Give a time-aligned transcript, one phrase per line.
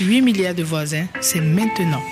[0.00, 2.02] 8 milliards de voisins, c'est maintenant.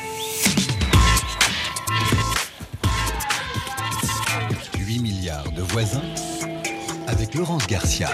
[4.78, 6.02] 8 milliards de voisins
[7.08, 8.08] avec Laurence Garcia.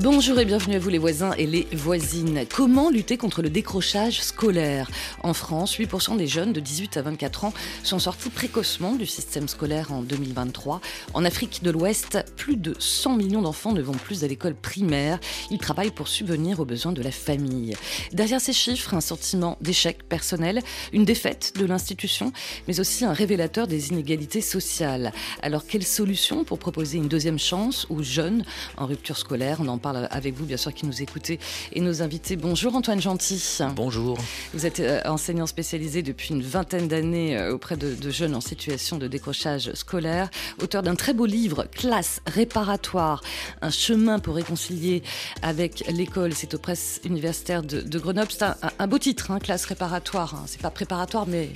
[0.00, 2.44] Bonjour et bienvenue à vous les voisins et les voisines.
[2.54, 4.90] Comment lutter contre le décrochage scolaire?
[5.22, 9.48] En France, 8% des jeunes de 18 à 24 ans sont sortis précocement du système
[9.48, 10.82] scolaire en 2023.
[11.14, 15.18] En Afrique de l'Ouest, plus de 100 millions d'enfants ne vont plus à l'école primaire.
[15.50, 17.74] Ils travaillent pour subvenir aux besoins de la famille.
[18.12, 20.60] Derrière ces chiffres, un sentiment d'échec personnel,
[20.92, 22.34] une défaite de l'institution,
[22.68, 25.12] mais aussi un révélateur des inégalités sociales.
[25.40, 28.44] Alors, quelle solution pour proposer une deuxième chance aux jeunes
[28.76, 29.62] en rupture scolaire?
[29.62, 31.38] En parle avec vous, bien sûr, qui nous écoutez,
[31.72, 32.34] et nos invités.
[32.34, 33.58] Bonjour Antoine Gentil.
[33.76, 34.18] Bonjour.
[34.52, 38.98] Vous êtes euh, enseignant spécialisé depuis une vingtaine d'années euh, auprès de, jeunes en situation
[38.98, 40.28] de décrochage scolaire,
[40.60, 43.22] auteur d'un très beau livre, Classe réparatoire,
[43.62, 45.04] un chemin pour réconcilier
[45.42, 46.34] avec l'école.
[46.34, 48.32] C'est aux presses universitaires de, Grenoble.
[48.32, 50.34] C'est un, beau titre, hein, Classe réparatoire.
[50.34, 50.44] Hein.
[50.46, 51.50] C'est pas préparatoire, mais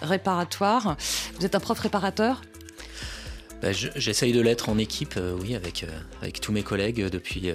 [0.00, 0.96] réparatoire.
[1.38, 2.40] Vous êtes un prof réparateur?
[3.62, 7.54] J'essaye de l'être en équipe, euh, oui, avec, euh, avec tous mes collègues depuis, euh,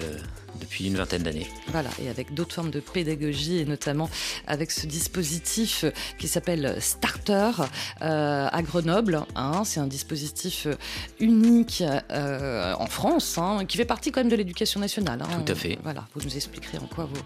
[0.60, 1.46] depuis une vingtaine d'années.
[1.68, 4.08] Voilà, et avec d'autres formes de pédagogie, et notamment
[4.46, 5.84] avec ce dispositif
[6.18, 7.50] qui s'appelle Starter
[8.00, 9.22] à Grenoble.
[9.34, 9.62] Hein.
[9.64, 10.66] C'est un dispositif
[11.20, 15.22] unique en France, hein, qui fait partie quand même de l'éducation nationale.
[15.22, 15.42] Hein.
[15.44, 15.78] Tout à fait.
[15.82, 17.20] Voilà, vous nous expliquerez en quoi vos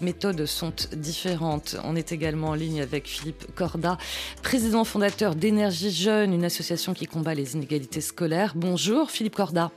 [0.00, 1.76] méthodes sont différentes.
[1.84, 3.98] On est également en ligne avec Philippe Corda,
[4.42, 8.52] président fondateur d'Énergie Jeune, une association qui combat les inégalités scolaires.
[8.56, 9.70] Bonjour Philippe Corda.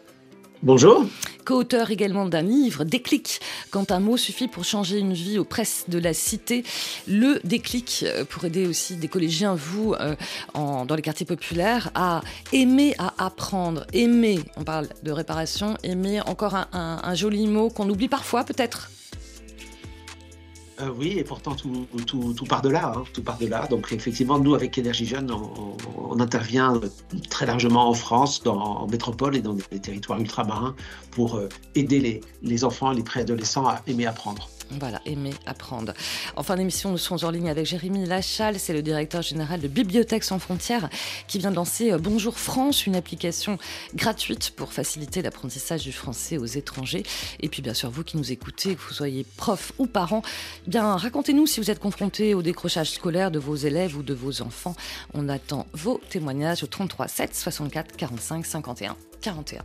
[0.64, 1.06] Bonjour.
[1.46, 5.86] Co-auteur également d'un livre, Déclic, quand un mot suffit pour changer une vie aux presses
[5.88, 6.64] de la cité.
[7.08, 10.16] Le déclic euh, pour aider aussi des collégiens, vous, euh,
[10.56, 12.22] dans les quartiers populaires, à
[12.54, 13.86] aimer à apprendre.
[13.94, 18.90] Aimer, on parle de réparation, aimer, encore un joli mot qu'on oublie parfois peut-être?
[20.80, 23.48] Euh, oui, et pourtant tout, tout, part de là, hein, tout part de.
[23.70, 26.80] Donc effectivement, nous avec Énergie Jeune, on, intervient
[27.30, 30.76] très largement en France, en métropole et dans des territoires ultramarins
[31.12, 34.50] pour euh, aider les, les enfants, les préadolescents à aimer apprendre.
[34.72, 35.94] Voilà, aimer apprendre.
[36.36, 39.68] En fin d'émission, nous sommes en ligne avec Jérémy Lachal, c'est le directeur général de
[39.68, 40.90] Bibliothèques sans frontières,
[41.28, 43.58] qui vient de lancer euh, Bonjour France, une application
[43.96, 47.04] gratuite pour faciliter l'apprentissage du français aux étrangers.
[47.40, 50.22] Et puis bien sûr, vous qui nous écoutez, que vous soyez prof ou parent,
[50.68, 54.42] bien racontez-nous si vous êtes confronté au décrochage scolaire de vos élèves ou de vos
[54.42, 54.76] enfants.
[55.14, 59.64] On attend vos témoignages au 33 7 64 45 51 41.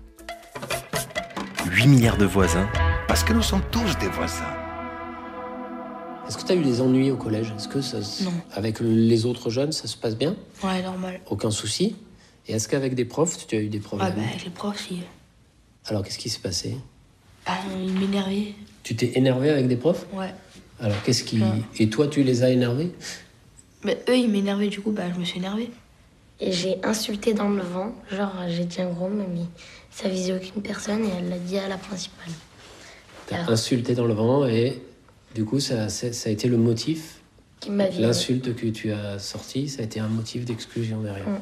[1.70, 2.68] 8 milliards de voisins,
[3.08, 4.61] parce que nous sommes tous des voisins.
[6.26, 7.52] Est-ce que tu as eu des ennuis au collège?
[7.56, 7.98] Est-ce que ça,
[8.52, 10.36] avec les autres jeunes, ça se passe bien?
[10.62, 11.20] Ouais, normal.
[11.28, 11.96] Aucun souci
[12.46, 14.12] Et est-ce qu'avec des profs, tu as eu des problèmes?
[14.12, 15.00] Ah bah avec les profs, si.
[15.86, 16.76] Alors qu'est-ce qui s'est passé?
[17.46, 18.54] Bah, ils m'énervaient.
[18.82, 20.06] Tu t'es énervé avec des profs?
[20.12, 20.32] Ouais.
[20.80, 21.40] Alors qu'est-ce qui...
[21.78, 22.92] Et toi, tu les as énervés?
[23.84, 25.70] Mais eux, ils m'énervaient, du coup, bah je me suis énervé.
[26.40, 29.44] Et j'ai insulté dans le vent, genre j'ai dit un gros mot, mais
[29.90, 32.32] ça visait aucune personne et elle l'a dit à la principale.
[33.26, 34.82] T'as insulté dans le vent et
[35.34, 37.20] du coup, ça, ça, a été le motif.
[37.68, 41.28] L'insulte que tu as sortie, ça a été un motif d'exclusion derrière.
[41.28, 41.40] Mm.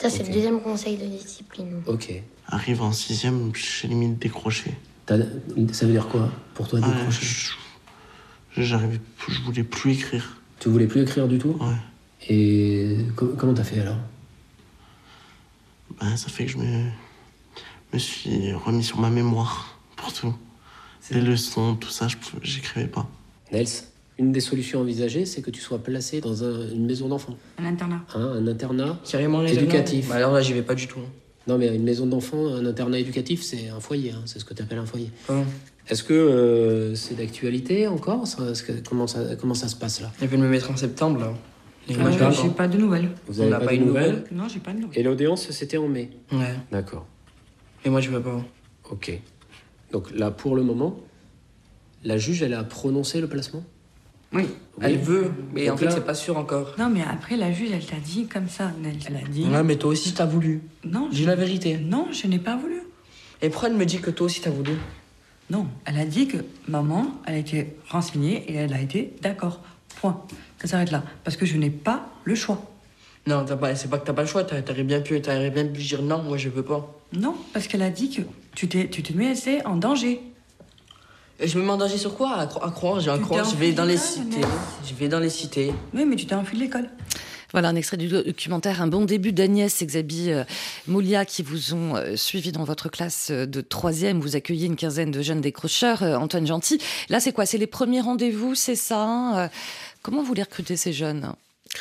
[0.00, 1.82] Ça, c'est le deuxième conseil de discipline.
[1.86, 2.10] Ok.
[2.46, 4.74] Arrive en sixième, j'ai limite décroché.
[5.06, 5.16] Ça
[5.86, 7.52] veut dire quoi pour toi décrocher
[8.56, 10.40] J'arrivais, je voulais plus écrire.
[10.58, 11.56] Tu voulais plus écrire du tout?
[11.60, 11.76] Ouais.
[12.28, 13.98] Et comment t'as fait alors?
[16.00, 16.84] Ben, ça fait que je me,
[17.92, 20.34] me suis remis sur ma mémoire pour tout.
[21.10, 22.06] Les leçons, tout ça,
[22.42, 23.08] j'écrivais pas.
[23.52, 23.66] Nels,
[24.18, 27.36] une des solutions envisagées, c'est que tu sois placé dans une maison d'enfants.
[27.58, 28.02] Un internat.
[28.14, 30.08] Hein, un internat Carrément éducatif.
[30.08, 31.00] Bah alors là, j'y vais pas du tout.
[31.46, 34.12] Non, mais une maison d'enfants, un internat éducatif, c'est un foyer.
[34.12, 35.10] Hein, c'est ce que tu appelles un foyer.
[35.88, 38.24] Est-ce que euh, c'est d'actualité encore
[38.88, 40.12] comment, ça, comment ça se passe là?
[40.20, 41.32] Ils veulent me mettre en septembre là.
[41.90, 43.08] Euh, j'ai pas de nouvelles.
[43.26, 44.98] Vous avez pas, de nouvelles, Non, j'ai pas de nouvelles.
[44.98, 46.54] Et l'audience, c'était en mai Ouais.
[46.70, 47.06] D'accord.
[47.84, 48.40] Et moi, je veux pas.
[48.90, 49.18] Ok.
[49.90, 51.00] Donc là, pour le moment,
[52.04, 53.64] la juge, elle a prononcé le placement?
[54.32, 54.46] Oui,
[54.80, 56.74] elle veut, mais en fait, c'est pas sûr encore.
[56.78, 58.70] Non, mais après, la juge, elle t'a dit comme ça.
[58.84, 59.44] Elle, a dit.
[59.44, 60.62] Ouais, mais toi aussi, t'as voulu.
[60.84, 61.08] Non.
[61.10, 61.78] Dis la vérité.
[61.78, 62.80] Non, je n'ai pas voulu.
[63.42, 64.72] Et pourquoi elle me dit que toi aussi, t'as voulu
[65.50, 66.38] Non, elle a dit que
[66.68, 69.60] maman, elle a été renseignée et elle a été d'accord.
[70.00, 70.22] Point.
[70.60, 71.02] Ça s'arrête là.
[71.24, 72.70] Parce que je n'ai pas le choix.
[73.26, 73.44] Non,
[73.74, 74.44] c'est pas que t'as pas le choix.
[74.44, 76.88] T'aurais bien, pu, bien pu dire non, moi, je veux pas.
[77.12, 78.22] Non, parce qu'elle a dit que
[78.54, 80.20] tu t'es mis en danger.
[81.42, 83.86] Je me mets en danger sur quoi À, croire, j'ai un croire, je vais dans
[83.86, 84.42] les cités.
[84.86, 85.72] Je vais dans les cités.
[85.94, 86.90] Oui, mais tu t'es enfui de l'école.
[87.52, 90.44] Voilà un extrait du documentaire Un bon début d'Agnès et Xabi euh,
[90.86, 94.20] Moulia qui vous ont euh, suivi dans votre classe de troisième.
[94.20, 96.02] Vous accueillez une quinzaine de jeunes décrocheurs.
[96.02, 96.78] Antoine Gentil,
[97.08, 97.46] là c'est quoi?
[97.46, 99.50] C'est les premiers rendez-vous, c'est ça hein?
[100.02, 101.32] Comment vous les recrutez ces jeunes?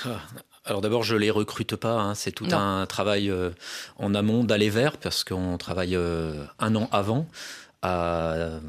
[0.06, 0.22] Ah,
[0.66, 2.00] alors d'abord, je les recrute pas.
[2.00, 2.16] Hein.
[2.16, 3.32] C'est tout un travail
[3.98, 7.28] en amont d'aller vers parce qu'on travaille un an avant
[7.82, 8.60] à,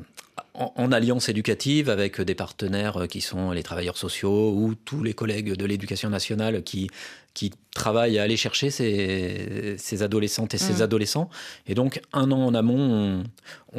[0.54, 5.54] en, alliance éducative avec des partenaires qui sont les travailleurs sociaux ou tous les collègues
[5.54, 6.90] de l'éducation nationale qui,
[7.34, 10.82] qui travaillent à aller chercher ces, ces adolescentes et ces mmh.
[10.82, 11.30] adolescents.
[11.66, 13.24] Et donc, un an en amont, on,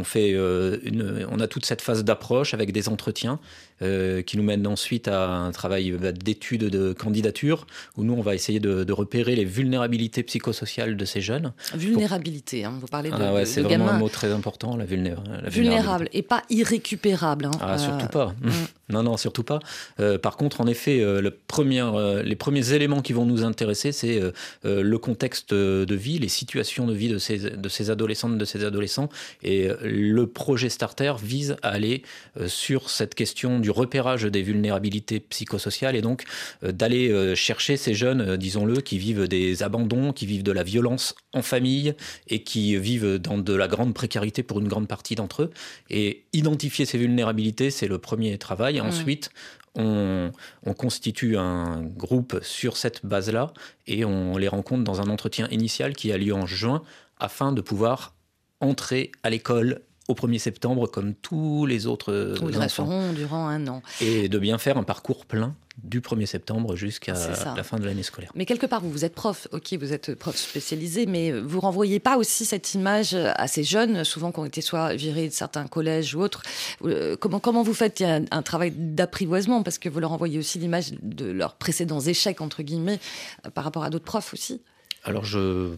[0.04, 3.40] fait euh, une, on a toute cette phase d'approche avec des entretiens
[3.82, 7.68] euh, qui nous mènent ensuite à un travail bah, d'étude de candidature
[7.98, 11.54] où nous, on va essayer de, repérer les vulnérabilités psychosociales de ces jeunes.
[11.74, 13.16] Vulnérabilité, hein, vous parlez de.
[13.18, 15.50] Ah ouais, c'est vraiment un mot très important, la, vulnérabilité.
[15.50, 17.46] Vulnérable et pas irrécupérable.
[17.46, 17.52] Hein.
[17.62, 18.36] Ah, surtout pas.
[18.42, 18.50] Mmh.
[18.92, 19.60] Non, non, surtout pas.
[20.02, 21.82] Euh, par contre, en effet, le premier,
[22.26, 24.32] les premiers éléments qui vont nous intéresser, c'est euh,
[24.66, 28.46] euh, le contexte de vie, les situations de vie de ces, de ces adolescentes, de
[28.46, 29.10] ces adolescents.
[29.44, 32.04] Et euh, le projet Starter vise à aller
[32.48, 36.24] sur cette question du repérage des vulnérabilités psychosociales et donc
[36.62, 41.42] d'aller chercher ces jeunes, disons-le, qui vivent des abandons, qui vivent de la violence en
[41.42, 41.94] famille
[42.28, 45.52] et qui vivent dans de la grande précarité pour une grande partie d'entre eux.
[45.90, 48.82] Et identifier ces vulnérabilités, c'est le premier travail.
[48.82, 49.30] Ensuite,
[49.76, 50.32] on,
[50.78, 53.54] constitue un groupe sur cette base-là
[53.88, 56.82] et on les rencontre dans un entretien initial qui a lieu en juin
[57.20, 58.14] afin de pouvoir
[58.62, 63.82] entrer à l'école au 1er septembre comme tous les autres Ils resteront durant un an.
[64.02, 67.14] Et de bien faire un parcours plein du 1er septembre jusqu'à
[67.56, 68.32] la fin de l'année scolaire.
[68.36, 72.00] Mais quelque part, vous, vous êtes prof, ok, vous êtes prof spécialisé, mais vous renvoyez
[72.00, 75.68] pas aussi cette image à ces jeunes, souvent qui ont été soit virés de certains
[75.68, 76.44] collèges ou autres.
[76.84, 78.02] Euh, comment, comment vous faites?
[78.02, 82.42] Un, un travail d'apprivoisement Parce que vous leur envoyez aussi l'image de leurs précédents échecs,
[82.42, 83.00] entre guillemets,
[83.46, 84.62] euh, par rapport à d'autres profs aussi
[85.04, 85.74] alors je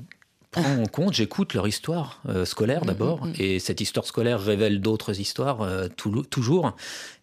[0.54, 3.34] prends en compte, j'écoute leur histoire euh, scolaire mm, d'abord, mm, mm.
[3.40, 5.68] et cette histoire scolaire révèle d'autres histoires
[6.30, 6.74] toujours.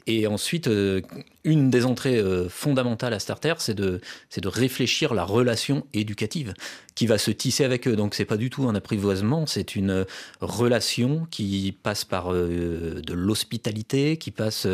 [0.07, 1.03] Et ensuite, euh,
[1.45, 4.01] une des entrées euh, fondamentales à Starter, c'est de,
[4.37, 6.55] de réfléchir la relation éducative
[6.95, 7.97] qui va se tisser avec eux.
[7.97, 10.05] Donc, c'est pas du tout un apprivoisement, c'est une
[10.41, 14.67] relation qui passe par euh, de l'hospitalité, qui passe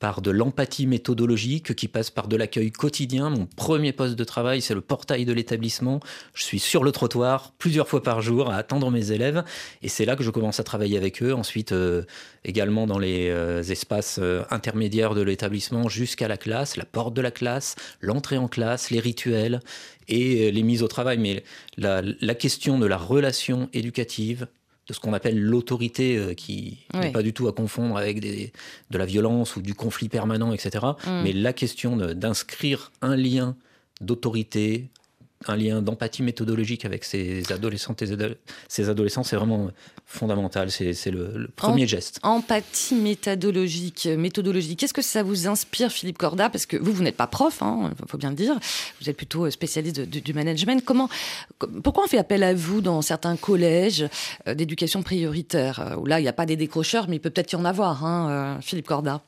[0.00, 3.28] par de l'empathie méthodologique, qui passe par de l'accueil quotidien.
[3.28, 6.00] Mon premier poste de travail, c'est le portail de l'établissement.
[6.32, 9.44] Je suis sur le trottoir plusieurs fois par jour à attendre mes élèves,
[9.82, 11.34] et c'est là que je commence à travailler avec eux.
[11.34, 11.74] Ensuite,
[12.44, 13.30] également dans les
[13.70, 14.18] espaces
[14.60, 19.00] intermédiaire de l'établissement jusqu'à la classe, la porte de la classe, l'entrée en classe, les
[19.00, 19.60] rituels
[20.06, 21.16] et les mises au travail.
[21.16, 21.42] Mais
[21.78, 24.48] la, question de la relation éducative,
[24.86, 28.52] de ce qu'on appelle l'autorité, euh, qui n'est pas du tout à confondre avec des,
[28.90, 30.84] de la violence ou du conflit permanent, etc.
[31.06, 31.22] Mm.
[31.22, 33.56] Mais la question d'inscrire un lien
[34.02, 34.90] d'autorité,
[35.46, 38.06] un lien d'empathie méthodologique avec ces adolescentes et
[38.68, 39.70] ces adolescents, c'est vraiment
[40.04, 40.70] fondamental.
[40.70, 42.20] C'est le, premier geste.
[42.22, 44.06] Empathie méthodologique.
[44.06, 44.78] méthodologique.
[44.78, 46.50] Qu'est-ce que ça vous inspire, Philippe Corda?
[46.50, 48.58] Parce que vous, vous n'êtes pas prof, il hein, faut bien le dire.
[49.00, 50.84] Vous êtes plutôt spécialiste du management.
[50.84, 51.08] Comment,
[51.82, 54.04] pourquoi on fait appel à vous dans certains collèges
[54.46, 55.80] euh, d'éducation prioritaire?
[55.80, 57.64] Euh, Où là, il n'y a pas des décrocheurs, mais il peut peut-être y en
[57.64, 59.22] avoir, hein, euh, Philippe Corda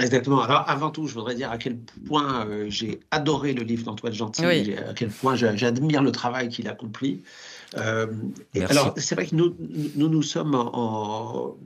[0.00, 0.40] exactement.
[0.42, 4.12] Alors, avant tout, je voudrais dire à quel point euh, j'ai adoré le livre d'Antoine
[4.12, 7.22] Gentil, à quel point j'admire le travail qu'il accomplit.
[7.76, 8.06] Euh,
[8.68, 9.54] alors, c'est vrai que nous,
[9.96, 11.56] nous, nous sommes en,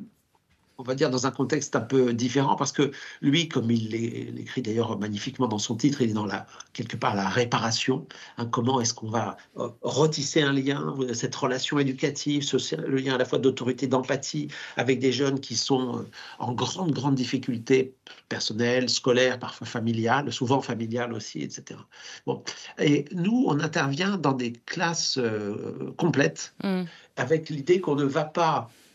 [0.78, 2.90] on va dire, dans un contexte un peu différent, parce que
[3.22, 7.14] lui, comme il l'écrit d'ailleurs magnifiquement dans son titre, il est dans la, quelque part
[7.14, 8.06] la réparation.
[8.38, 12.44] Hein, comment est-ce qu'on va euh, retisser un lien, cette relation éducative,
[12.86, 16.02] le lien à la fois d'autorité, d'empathie, avec des jeunes qui sont euh,
[16.38, 17.94] en grande, grande difficulté
[18.28, 21.80] personnelle, scolaire, parfois familiale, souvent familiale aussi, etc.
[22.26, 22.42] Bon.
[22.78, 26.82] Et nous, on intervient dans des classes euh, complètes, mmh.
[27.16, 28.85] avec l'idée qu'on ne va pas euh,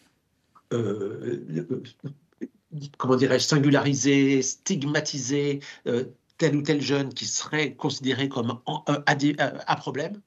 [2.97, 6.05] comment dirais-je, singulariser, stigmatiser euh,
[6.37, 8.59] tel ou tel jeune qui serait considéré comme
[9.05, 10.21] à, problème.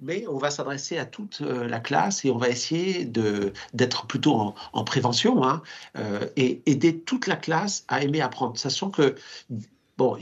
[0.00, 4.54] Mais on va s'adresser à toute euh, la classe et on va essayer d'être plutôt
[4.72, 5.62] en, prévention hein,
[6.36, 8.56] et aider toute la classe à aimer apprendre.
[8.56, 9.16] Sachant que
[9.98, 10.16] Bon,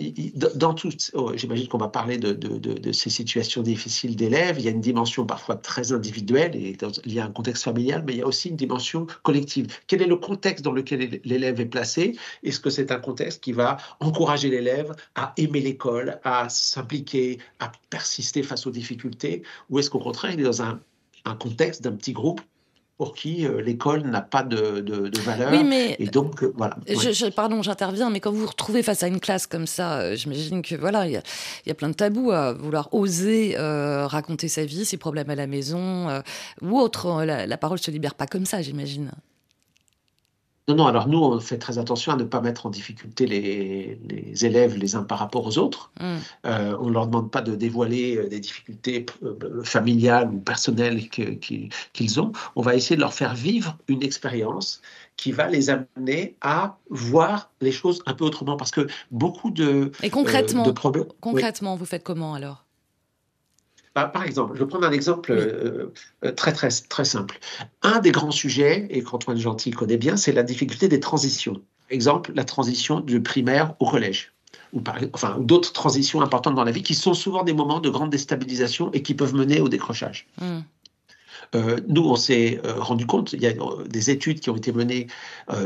[0.54, 4.56] dans tout, oh, j'imagine qu'on va parler de, ces situations difficiles d'élèves.
[4.58, 8.02] Il y a une dimension parfois très individuelle et il y a un contexte familial,
[8.06, 9.66] mais il y a aussi une dimension collective.
[9.86, 12.16] Quel est le contexte dans lequel l'élève est placé?
[12.42, 17.70] Est-ce que c'est un contexte qui va encourager l'élève à aimer l'école, à s'impliquer, à
[17.90, 19.42] persister face aux difficultés?
[19.68, 20.80] Ou est-ce qu'au contraire, il est dans un
[21.38, 22.40] contexte d'un petit groupe
[22.96, 25.52] pour qui euh, l'école n'a pas de, de, valeur.
[25.52, 26.76] Oui, mais et donc, euh, voilà.
[26.88, 30.16] Je, pardon, j'interviens, mais quand vous vous retrouvez face à une classe comme ça, euh,
[30.16, 34.64] j'imagine que voilà, il y, y, a plein de tabous à vouloir oser raconter sa
[34.64, 36.08] vie, ses problèmes à la maison
[36.62, 37.24] ou autre.
[37.24, 39.10] La, la parole se libère pas comme ça, j'imagine.
[40.68, 44.00] Non, non, alors nous, on fait très attention à ne pas mettre en difficulté les,
[44.08, 45.92] les élèves les uns par rapport aux autres.
[46.00, 46.16] Mm.
[46.46, 51.08] Euh, on ne leur demande pas de dévoiler euh, des difficultés euh, familiales ou personnelles
[51.08, 52.32] qu'ils ont.
[52.56, 54.82] On va essayer de leur faire vivre une expérience
[55.16, 58.56] qui va les amener à voir les choses un peu autrement.
[58.56, 61.06] Parce que beaucoup de, Et concrètement, de problèmes.
[61.20, 62.65] Concrètement, vous faites comment alors?
[63.96, 65.90] Bah, par exemple, je vais prendre un exemple euh,
[66.22, 67.38] euh, très, très, très simple.
[67.80, 71.62] Un des grands sujets, et qu'Antoine Gentil connaît bien, c'est la difficulté des transitions.
[71.88, 74.32] Exemple, la transition du primaire au collège
[74.72, 74.82] ou
[75.14, 78.90] enfin d'autres transitions importantes dans la vie qui sont souvent des moments de grande déstabilisation
[78.92, 80.26] et qui peuvent mener au décrochage.
[80.40, 80.58] Mmh.
[81.54, 84.56] Euh, nous, on s'est euh, rendu compte, il y a euh, des études qui ont
[84.56, 85.06] été menées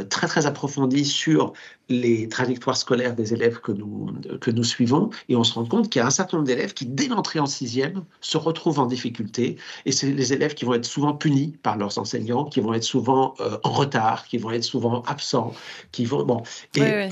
[0.09, 1.53] très très approfondies sur
[1.89, 4.11] les trajectoires scolaires des élèves que nous,
[4.41, 6.75] que nous suivons, et on se rend compte qu'il y a un certain nombre d'élèves
[6.75, 10.75] qui, dès l'entrée en sixième, se retrouvent en difficulté, et c'est les élèves qui vont
[10.75, 13.35] être souvent punis par leurs enseignants, qui vont être souvent
[13.65, 15.53] en retard, qui vont être souvent absents,
[15.93, 16.25] qui vont...
[16.25, 16.43] Bon,
[16.77, 17.09] et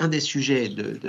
[0.00, 1.00] un, des sujets, de,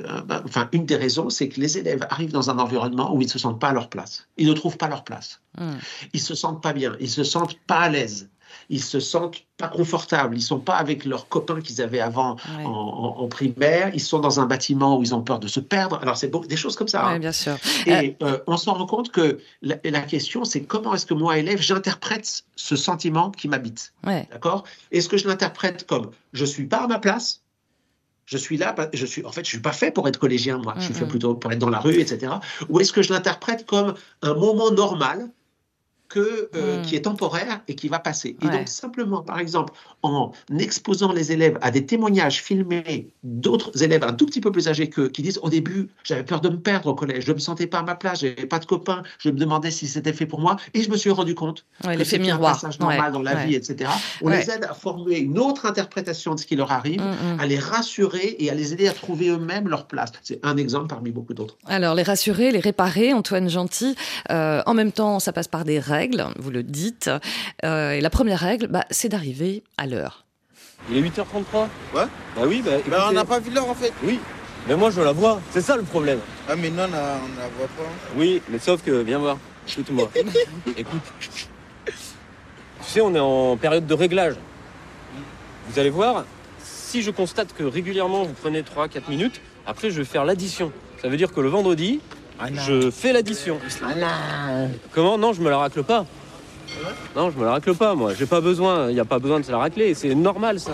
[0.45, 3.31] enfin, une des raisons, c'est que les élèves arrivent dans un environnement où ils ne
[3.31, 4.27] se sentent pas à leur place.
[4.37, 5.41] Ils ne trouvent pas leur place.
[5.57, 5.71] Mmh
[6.13, 8.29] ils se sentent pas bien, ils se sentent pas à l'aise,
[8.69, 13.27] ils se sentent pas confortables, ils sont pas avec leurs copains qu'ils avaient avant en,
[13.27, 15.99] primaire, ils sont dans un bâtiment où ils ont peur de se perdre.
[16.01, 17.05] Alors c'est des choses comme ça.
[17.05, 17.19] Hein.
[17.19, 17.57] bien sûr.
[17.85, 21.61] Et euh, on se rend compte que la, question c'est comment est-ce que moi élève
[21.61, 23.93] j'interprète ce sentiment qui m'habite?
[24.03, 24.63] D'accord?
[24.91, 27.41] Est-ce que je l'interprète comme je suis pas à ma place?
[28.25, 30.75] Je suis là, je suis, en fait, je suis pas fait pour être collégien, moi.
[30.77, 32.33] Je suis fait plutôt pour être dans la rue, etc.
[32.69, 35.31] Ou est-ce que je l'interprète comme un moment normal
[36.09, 36.97] que, euh, qui hmm.
[36.97, 38.35] est temporaire et qui va passer.
[38.41, 44.03] Et donc, simplement, par exemple, en exposant les élèves à des témoignages filmés d'autres élèves
[44.03, 46.59] un tout petit peu plus âgés qu'eux, qui disent au début, j'avais peur de me
[46.59, 48.65] perdre au collège, je ne me sentais pas à ma place, je n'avais pas de
[48.65, 51.65] copains, je me demandais si c'était fait pour moi, et je me suis rendu compte
[51.83, 53.89] que c'était un passage normal dans la vie, etc.
[54.21, 57.39] On les aide à formuler une autre interprétation de ce qui leur arrive, hmm, hmm.
[57.39, 60.11] à les rassurer et à les aider à trouver eux-mêmes leur place.
[60.23, 61.57] C'est un exemple parmi beaucoup d'autres.
[61.67, 63.95] Alors, les rassurer, les réparer, Antoine Gentil,
[64.31, 67.09] euh, en même temps, ça passe par des règles vous le dites.
[67.65, 70.25] Euh, et la première règle, bah, c'est d'arriver à l'heure.
[70.89, 73.91] Il est 8h33 Ouais Bah oui, bah, bah on n'a pas vu l'heure en fait.
[74.03, 74.17] Oui,
[74.67, 76.19] mais moi je la vois, c'est ça le problème.
[76.47, 77.89] Ah mais non, on ne la voit pas.
[78.15, 79.37] Oui, mais sauf que, viens voir,
[79.67, 80.09] écoute-moi.
[80.77, 81.01] Écoute.
[81.85, 81.93] Tu
[82.93, 84.35] sais, on est en période de réglage.
[85.69, 86.23] Vous allez voir,
[86.63, 90.71] si je constate que régulièrement vous prenez 3-4 minutes, après je vais faire l'addition.
[91.01, 91.99] Ça veut dire que le vendredi,
[92.53, 93.59] je fais l'addition.
[94.91, 95.17] Comment?
[95.17, 96.05] Non, je me la racle pas.
[97.15, 98.13] Non, je me la racle pas, moi.
[98.13, 98.89] J'ai pas besoin.
[98.89, 99.93] Il n'y a pas besoin de se la racler.
[99.93, 100.71] C'est normal, ça.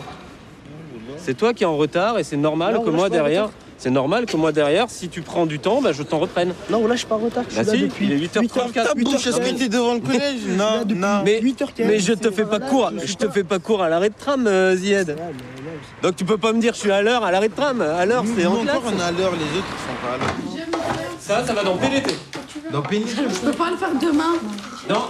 [1.17, 3.50] C'est toi qui es en retard et c'est normal que moi derrière.
[3.77, 6.53] C'est normal que moi derrière, si tu prends du temps, bah, je t'en reprenne.
[6.69, 7.43] Non, là je suis pas en retard.
[7.50, 8.95] Je bah si, depuis il est 8h34.
[8.95, 11.24] 8 est-ce que t'es devant le collège Non, non.
[11.25, 11.41] Mais,
[11.79, 12.91] mais je te fais pas court.
[13.03, 15.15] Je te fais pas court à l'arrêt de tram, euh, Zied.
[16.01, 17.81] Donc tu peux pas me dire je suis à l'heure à l'arrêt de tram.
[17.81, 18.77] À l'heure, c'est en classe.
[18.77, 20.54] encore on est à l'heure, les autres ils sont pas à l'heure.
[21.25, 22.15] Ça, ça va dans PDT.
[22.72, 24.34] Dans PDT Je peux pas le faire demain.
[24.88, 25.08] Non.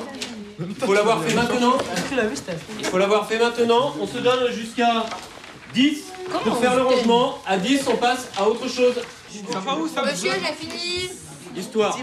[0.58, 1.74] Il faut l'avoir fait maintenant.
[2.80, 3.94] Il faut l'avoir fait maintenant.
[4.00, 5.06] On se donne jusqu'à
[5.74, 6.04] 10
[6.46, 7.38] pour faire le rangement.
[7.46, 8.94] À 10, on passe à autre chose.
[9.52, 11.10] Ça va où ça Monsieur, j'ai fini.
[11.54, 11.98] Histoire.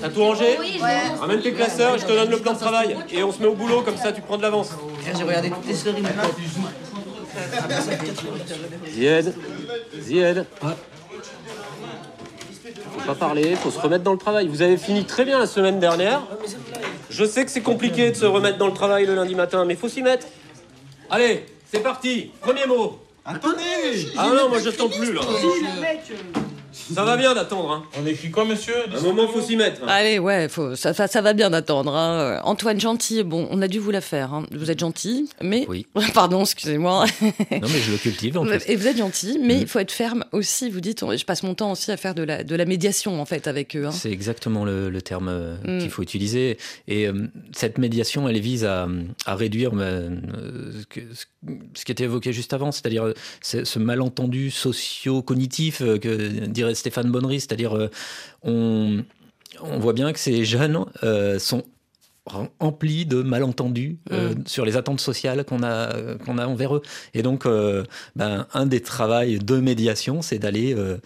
[0.00, 0.80] T'as tout rangé Oui,
[1.20, 2.96] Ramène tes classeurs et je te donne le plan de travail.
[3.12, 4.70] Et on se met au boulot, comme ça tu prends de l'avance.
[5.04, 6.02] J'ai regardé toutes les séries
[8.92, 9.34] Zied.
[10.00, 10.46] Zied
[13.04, 14.48] pas parler, il faut se remettre dans le travail.
[14.48, 16.22] Vous avez fini très bien la semaine dernière.
[17.10, 19.74] Je sais que c'est compliqué de se remettre dans le travail le lundi matin, mais
[19.74, 20.26] il faut s'y mettre.
[21.10, 22.30] Allez, c'est parti.
[22.40, 22.98] Premier mot.
[23.24, 25.20] Attendez Ah non, moi je t'en plus là.
[26.92, 27.70] Ça va bien d'attendre.
[27.70, 27.84] Hein.
[27.98, 28.74] On écrit quoi, monsieur?
[28.94, 29.82] Un moment, faut s'y mettre.
[29.82, 29.88] Hein.
[29.88, 31.94] Allez, ouais, faut, ça, ça, va bien d'attendre.
[31.96, 32.40] Hein.
[32.44, 34.34] Antoine Gentil, bon, on a dû vous la faire.
[34.34, 34.46] Hein.
[34.52, 35.64] Vous êtes gentil, mais.
[35.68, 35.86] Oui.
[36.14, 37.06] Pardon, excusez-moi.
[37.22, 38.68] non, mais je le cultive en fait.
[38.68, 39.60] Et vous êtes gentil, mais mm.
[39.60, 40.70] il faut être ferme aussi.
[40.70, 43.24] Vous dites, je passe mon temps aussi à faire de la, de la médiation en
[43.24, 43.86] fait avec eux.
[43.86, 43.90] Hein.
[43.92, 45.78] C'est exactement le, le terme euh, mm.
[45.80, 46.58] qu'il faut utiliser.
[46.88, 48.88] Et euh, cette médiation, elle vise à,
[49.24, 50.10] à réduire euh,
[50.80, 51.24] ce, que, ce,
[51.84, 53.12] qui était évoqué juste avant, c'est-à-dire
[53.42, 57.90] ce malentendu socio-cognitif que dirait Stéphane Bonnery, c'est-à-dire euh,
[58.42, 59.04] on,
[59.78, 61.64] voit bien que ces jeunes euh, sont
[62.58, 64.46] empli de malentendus euh, mm.
[64.46, 66.82] sur les attentes sociales qu'on a, qu'on a envers eux.
[67.14, 67.84] Et donc, euh,
[68.16, 70.98] ben, un des travaux de médiation, c'est d'aller euh,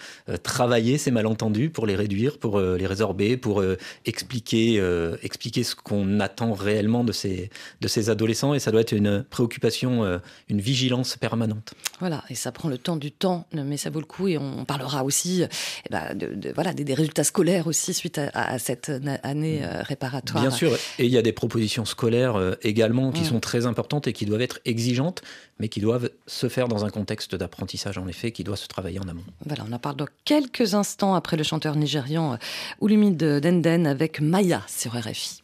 [0.43, 3.63] travailler ces malentendus pour les réduire, pour les résorber, pour
[4.07, 4.83] expliquer,
[5.23, 7.51] expliquer ce qu'on attend réellement de ces,
[7.81, 8.55] de ces adolescents.
[8.55, 11.75] Et ça doit être une préoccupation, une vigilance permanente.
[11.99, 14.29] Voilà, et ça prend le temps du temps, mais ça vaut le coup.
[14.29, 18.91] Et on parlera aussi eh ben, de, voilà, des, résultats scolaires aussi suite à, cette
[19.23, 20.43] année réparatoire.
[20.43, 20.73] Bien sûr.
[20.99, 23.27] Et il y a des propositions scolaires euh, également qui mm.
[23.27, 25.23] sont très importantes et qui doivent être exigeantes,
[25.59, 29.01] mais qui doivent se faire dans un contexte d'apprentissage, en effet, qui doit se travailler
[29.01, 29.25] en amont.
[29.45, 32.37] Voilà, on en parle dans quelques instants après le chanteur nigérian euh,
[32.81, 35.43] Oulumide Denden avec Maya sur RFI.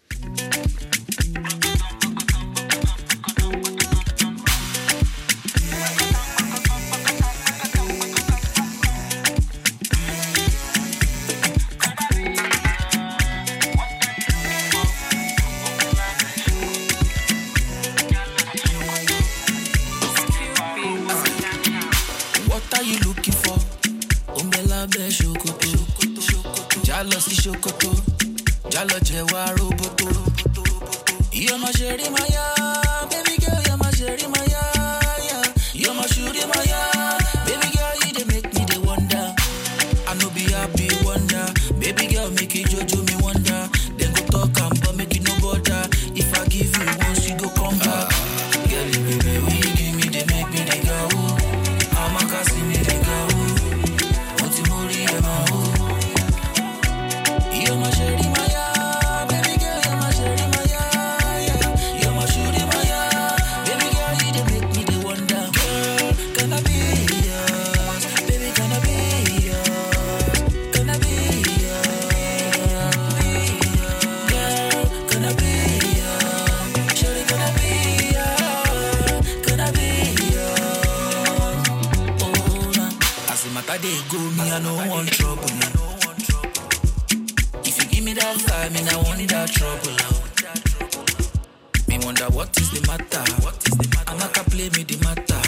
[92.37, 93.25] What is the matter.
[93.43, 94.13] What is the matter?
[94.13, 95.41] Gonna play me the matter.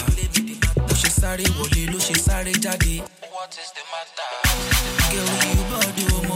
[0.88, 2.94] Ló ṣe sáré wọlé, ló ṣe sáré jáde.
[3.34, 4.28] What is the matter?
[5.12, 6.27] Girl, you bad o,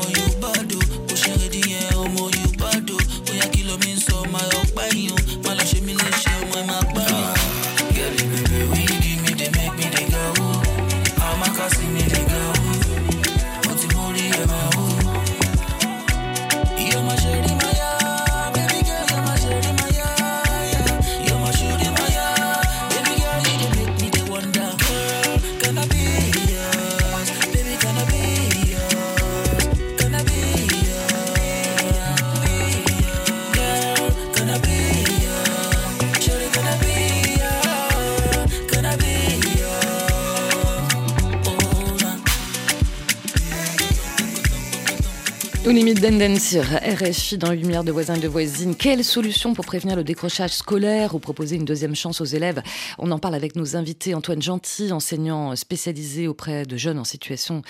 [45.72, 48.76] Limite Denden RFI dans Lumière de voisins et de voisines.
[48.76, 52.62] Quelle solution pour prévenir le décrochage scolaire ou proposer une deuxième chance aux élèves?
[52.98, 54.14] On en parle avec nos invités.
[54.14, 57.62] Antoine Gentil, enseignant spécialisé auprès de jeunes en situation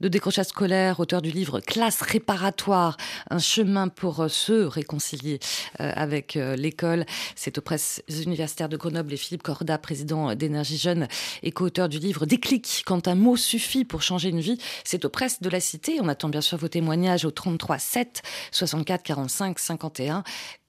[0.00, 2.96] de décrochage scolaire, auteur du livre Classe réparatoire,
[3.28, 5.38] un chemin pour se réconcilier
[5.80, 7.04] euh, avec euh, l'école.
[7.36, 11.08] C'est aux presses universitaires de Grenoble et Philippe Corda, président d'Énergie Jeune
[11.42, 14.56] et co-auteur du livre Déclic, quand un mot suffit pour changer une vie.
[14.82, 15.98] C'est aux presses de la Cité.
[16.00, 20.22] On attend bien sûr vos témoignages au 33 7 64 45 51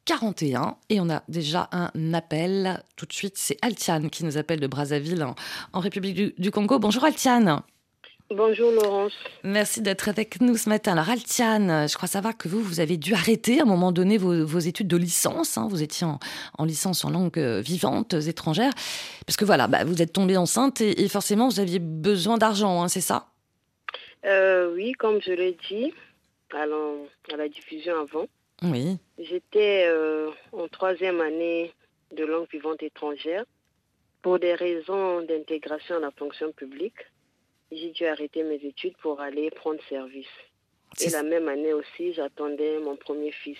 [0.05, 4.59] 41 et on a déjà un appel tout de suite c'est Altiane qui nous appelle
[4.59, 5.35] de Brazzaville en,
[5.73, 7.61] en République du, du, Congo bonjour Altiane
[8.33, 9.11] Bonjour Laurence.
[9.43, 10.93] Merci d'être avec nous ce matin.
[10.93, 14.17] Alors Altiane, je crois savoir que vous, vous avez dû arrêter à un moment donné
[14.17, 15.57] vos, vos études de licence.
[15.57, 15.67] Hein.
[15.69, 16.17] Vous étiez en,
[16.57, 18.71] en, licence en langues vivantes étrangères.
[19.25, 22.81] Parce que voilà, bah, vous êtes tombée enceinte et, et, forcément vous aviez besoin d'argent,
[22.81, 23.27] hein, c'est ça?
[24.25, 25.93] Euh, Oui, comme je l'ai dit
[26.55, 26.93] à la,
[27.33, 28.27] à la diffusion avant.
[28.63, 28.97] Oui.
[29.17, 31.73] J'étais euh, en troisième année
[32.15, 33.45] de langue vivante étrangère.
[34.21, 36.99] Pour des raisons d'intégration à la fonction publique,
[37.71, 40.27] j'ai dû arrêter mes études pour aller prendre service.
[40.99, 43.57] Et la même année aussi, j'attendais mon premier fils.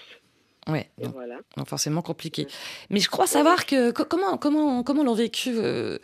[0.67, 1.39] Ouais, donc, voilà.
[1.57, 2.45] donc forcément compliqué.
[2.91, 5.97] Mais je crois savoir que comment comment comment l'ont vécu euh,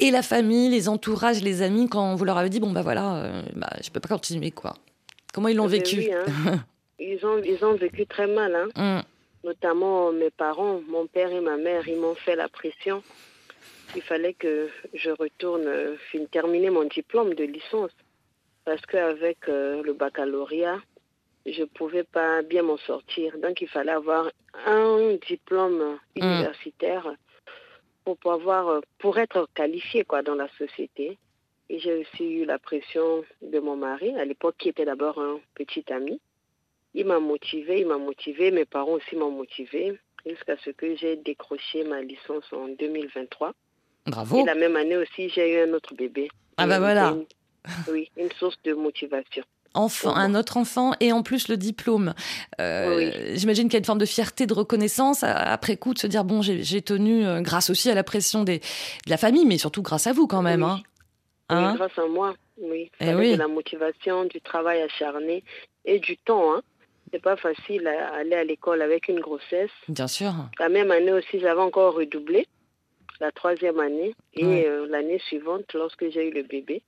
[0.00, 3.22] et la famille, les entourages, les amis quand vous leur avez dit bon bah voilà,
[3.22, 4.74] euh, bah, je peux pas continuer quoi.
[5.32, 6.24] Comment ils l'ont vécu oui, hein.
[6.98, 8.68] Ils ont ils ont vécu très mal, hein.
[8.76, 9.46] mm.
[9.46, 13.02] notamment mes parents, mon père et ma mère, ils m'ont fait la pression.
[13.96, 15.96] Il fallait que je retourne euh,
[16.30, 17.90] terminer mon diplôme de licence
[18.64, 20.78] parce qu'avec euh, le baccalauréat,
[21.46, 23.36] je ne pouvais pas bien m'en sortir.
[23.38, 24.30] Donc, il fallait avoir
[24.66, 26.22] un diplôme Mm.
[26.24, 27.14] universitaire
[28.04, 31.18] pour pouvoir, pour être qualifié quoi, dans la société.
[31.72, 35.38] Et j'ai aussi eu la pression de mon mari, à l'époque, qui était d'abord un
[35.54, 36.20] petit ami.
[36.94, 41.14] Il m'a motivé, il m'a motivé, mes parents aussi m'ont motivé, jusqu'à ce que j'ai
[41.14, 43.52] décroché ma licence en 2023.
[44.06, 44.40] Bravo.
[44.40, 46.28] Et la même année aussi, j'ai eu un autre bébé.
[46.56, 47.10] Ah bah Et voilà.
[47.14, 47.24] une-
[47.92, 49.44] oui, une source de motivation.
[49.72, 52.12] Enfant, un autre enfant et en plus le diplôme.
[52.60, 56.00] Euh, J'imagine qu'il y a une forme de fierté, de reconnaissance a- après coup de
[56.00, 59.46] se dire bon, j'ai tenu euh, grâce aussi à la pression des, de la famille,
[59.46, 60.64] mais surtout grâce à vous quand même.
[60.64, 60.82] Hein.
[61.50, 61.72] Hein?
[61.72, 62.90] oui, grâce à moi, oui.
[63.00, 63.32] Eh oui.
[63.32, 65.42] de la motivation, du travail acharné
[65.84, 66.54] et du temps.
[66.54, 66.62] Hein.
[67.12, 69.70] C'est pas facile à aller à l'école avec une grossesse.
[69.88, 70.32] Bien sûr.
[70.58, 72.46] La même année aussi, j'avais encore redoublé,
[73.20, 74.14] la troisième année.
[74.34, 74.66] Et Ouais.
[74.68, 76.82] euh, l'année suivante, lorsque j'ai eu le bébé,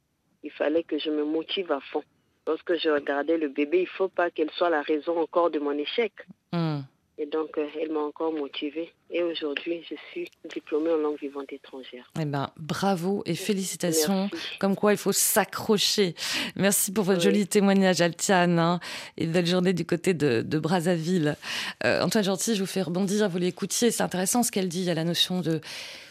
[0.45, 2.05] il fallait que je me motive à fond.
[2.47, 5.73] Lorsque je regardais le bébé, il faut pas qu'elle soit la raison encore de mon
[5.79, 6.13] échec.
[6.53, 6.81] Hmm.
[7.19, 8.93] Et donc, euh, elle m'a encore motivée.
[9.15, 12.11] Et aujourd'hui, je suis diplômée en langue vivante étrangère.
[12.19, 14.31] Eh ben, bravo et félicitations.
[14.59, 16.15] Comme quoi, il faut s'accrocher.
[16.57, 18.59] Merci pour votre joli témoignage, Altiane.
[18.59, 18.81] hein,
[19.19, 21.37] et belle journée du côté de, de Brazzaville.
[21.85, 23.29] Euh, Antoine Gentil, je vous fais rebondir.
[23.29, 23.91] Vous l'écoutiez.
[23.91, 24.81] C'est intéressant ce qu'elle dit.
[24.81, 25.61] Il y a la notion de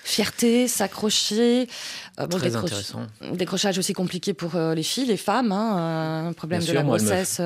[0.04, 1.68] fierté, s'accrocher.
[2.20, 3.02] Euh, Très décroche- intéressant.
[3.34, 5.52] Décrochage aussi compliqué pour euh, les filles, les femmes.
[5.52, 5.78] hein,
[6.26, 7.42] euh, un problème Bien de sûr, la moi, elle me- grossesse.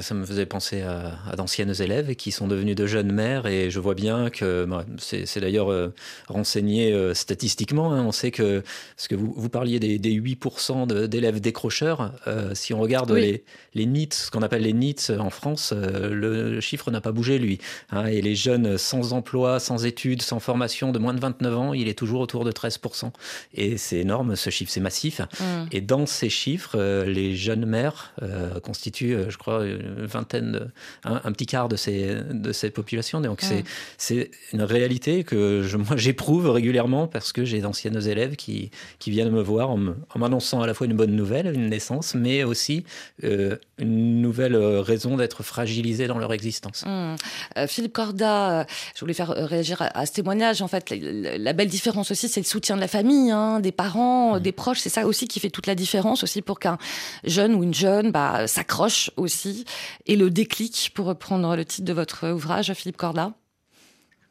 [0.00, 3.68] Ça me faisait penser à, à d'anciennes élèves qui sont devenues de jeunes mères et
[3.70, 5.92] je vois bien que bah, c'est d'ailleurs euh,
[6.28, 7.92] renseigné euh, statistiquement.
[7.92, 8.04] hein.
[8.04, 8.62] on sait que,
[8.96, 13.10] parce que vous, vous parliez des, des 8% de- d'élèves décrocheurs, euh, si on regarde
[13.10, 13.20] Oui.
[13.20, 17.38] les, les NEET, ce qu'on appelle les NEET en France, le chiffre n'a pas bougé
[17.38, 17.58] lui.
[17.90, 18.06] hein.
[18.06, 21.88] et les jeunes sans emploi, sans études, sans formation de moins de 29 ans, il
[21.88, 23.10] est toujours autour de 13%.
[23.54, 25.20] Et c'est énorme, ce chiffre, c'est massif.
[25.40, 25.44] Mm.
[25.72, 28.14] Et dans ces chiffres, les jeunes mères
[28.62, 30.66] constituent, je crois, une vingtaine, de-
[31.04, 33.20] un, un petit quart de ces, de cette population.
[33.20, 33.64] Donc c'est Mm.
[33.96, 39.10] c'est une réalité que je, moi j'éprouve régulièrement parce que j'ai d'anciennes élèves qui, qui
[39.10, 39.78] viennent me voir en
[40.16, 42.84] m'annonçant à la fois une bonne nouvelle, une naissance, mais aussi
[43.24, 46.84] euh, une nouvelle euh, raison d'être fragilisés dans leur existence.
[46.86, 47.16] Hum.
[47.56, 50.62] Euh, Philippe Corda, je voulais faire réagir à, à ce témoignage.
[50.62, 54.36] En fait, la, belle différence aussi, c'est le soutien de la famille, hein, des parents,
[54.36, 54.80] euh, des proches.
[54.80, 56.78] C'est ça aussi qui fait toute la différence aussi pour qu'un
[57.24, 59.64] jeune ou une jeune bah, s'accroche aussi.
[60.06, 63.32] Et le déclic, pour reprendre le titre de votre ouvrage, Philippe Corda.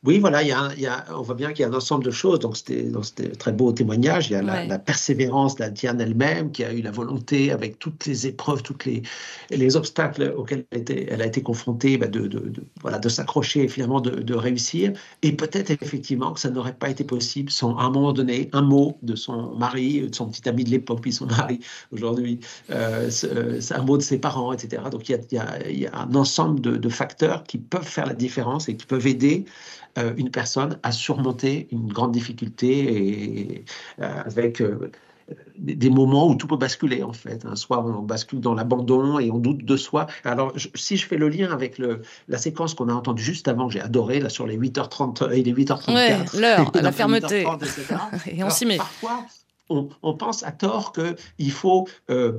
[0.04, 1.70] Oui, voilà, il y a un- il y a- on voit bien qu'il y a
[1.70, 4.30] un ensemble de choses dans ce, très beau témoignage.
[4.30, 4.68] Il y a la, Ouais.
[4.68, 9.02] la persévérance d'Adiane elle-même, qui a eu la volonté, avec toutes les épreuves, tous les,
[9.50, 13.10] les obstacles auxquels elle, était- elle a été confrontée, bah, de, de- de- voilà, de
[13.10, 14.94] s'accrocher et finalement de, de réussir.
[15.24, 18.62] Et peut-être effectivement que ça n'aurait pas été possible sans, à un moment donné, un
[18.62, 21.60] mot de son mari, de son petit ami de l'époque, puis son mari
[21.92, 24.90] aujourd'hui, euh, euh, un mot de ses parents, etc.
[24.92, 27.44] Donc il y a, il y a- il y a un ensemble de, de facteurs
[27.44, 29.46] qui peuvent faire la différence et qui peuvent aider
[29.98, 33.66] euh, une personne à surmonter une grande difficulté et
[34.02, 34.92] euh, avec euh,
[35.58, 37.46] des moments où tout peut basculer en fait.
[37.46, 37.56] hein.
[37.56, 40.08] Soit on bascule dans l'abandon et on doute de soi.
[40.24, 43.48] Alors je- si je fais le lien avec le, la séquence qu'on a entendue juste
[43.50, 45.94] avant, que j'ai adoré là sur les 8h30 et les 8h34.
[45.94, 47.44] Ouais, l'heure, la fermeté.
[47.44, 47.96] 8h30, etc.
[48.32, 48.78] Et on s'y met.
[48.78, 49.26] Parfois,
[49.70, 52.38] on, on pense à tort qu'il faut, euh,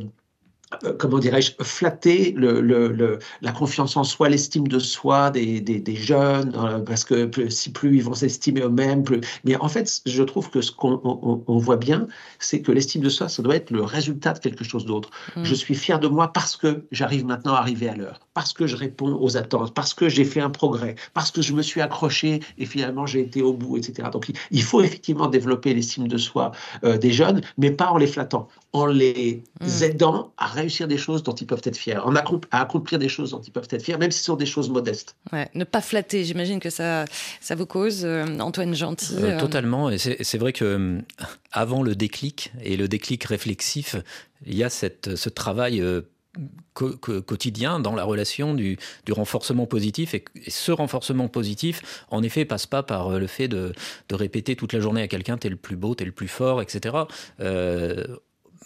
[0.98, 5.80] comment dirais-je, flatter le, le- le- la confiance en soi, l'estime de soi des, des-
[5.80, 9.20] des jeunes, euh, parce que plus- si plus ils vont s'estimer eux-mêmes, plus.
[9.44, 12.06] Mais en fait, je trouve que ce qu'on on- on voit bien,
[12.38, 15.10] c'est que l'estime de soi, ça doit être le résultat de quelque chose d'autre.
[15.36, 15.44] Mm.
[15.44, 18.66] Je suis fier de moi parce que j'arrive maintenant à arriver à l'heure, parce que
[18.66, 21.80] je réponds aux attentes, parce que j'ai fait un progrès, parce que je me suis
[21.80, 24.08] accroché et finalement j'ai été au bout, etc.
[24.12, 26.52] Donc il- il faut effectivement développer l'estime de soi
[26.84, 29.82] euh, des jeunes, mais pas en les flattant, en les Mm.
[29.82, 33.08] aidant à réussir des choses dont ils peuvent être fiers, en accom- à accomplir des
[33.08, 35.16] choses dont ils peuvent être fiers, même si ce sont des choses modestes.
[35.32, 37.06] Ouais, ne pas flatter, j'imagine que ça,
[37.40, 39.14] ça vous cause, euh, Antoine Gentil.
[39.16, 39.88] Euh, euh, totalement.
[39.90, 40.98] Et c'est vrai que
[41.50, 43.96] avant le déclic et le déclic réflexif,
[44.46, 46.02] il y a cette, ce travail euh,
[46.74, 50.14] quotidien dans la relation du, du renforcement positif.
[50.14, 53.72] Et, et ce renforcement positif, en effet, passe pas par le fait de,
[54.08, 56.62] de répéter toute la journée à quelqu'un t'es le plus beau, t'es le plus fort,
[56.62, 56.94] etc.
[57.40, 58.04] Euh,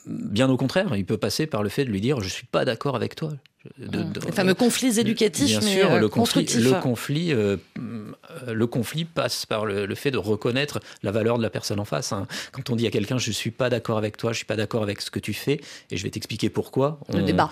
[0.07, 2.65] bien au contraire, il peut passer par le fait de lui dire je suis pas
[2.65, 3.33] d'accord avec toi.
[3.79, 6.65] De- de- Les fameux conflits éducatifs, Bien mais sûr, euh, le conflit, constructifs.
[6.65, 11.43] le conflit euh, euh, le conflit passe par le, fait de reconnaître la valeur de
[11.43, 12.13] la personne en face.
[12.13, 12.27] Hein.
[12.53, 14.83] Quand on dit à quelqu'un je suis pas d'accord avec toi, je suis pas d'accord
[14.83, 16.99] avec ce que tu fais, et je vais t'expliquer pourquoi.
[17.09, 17.51] On, le débat.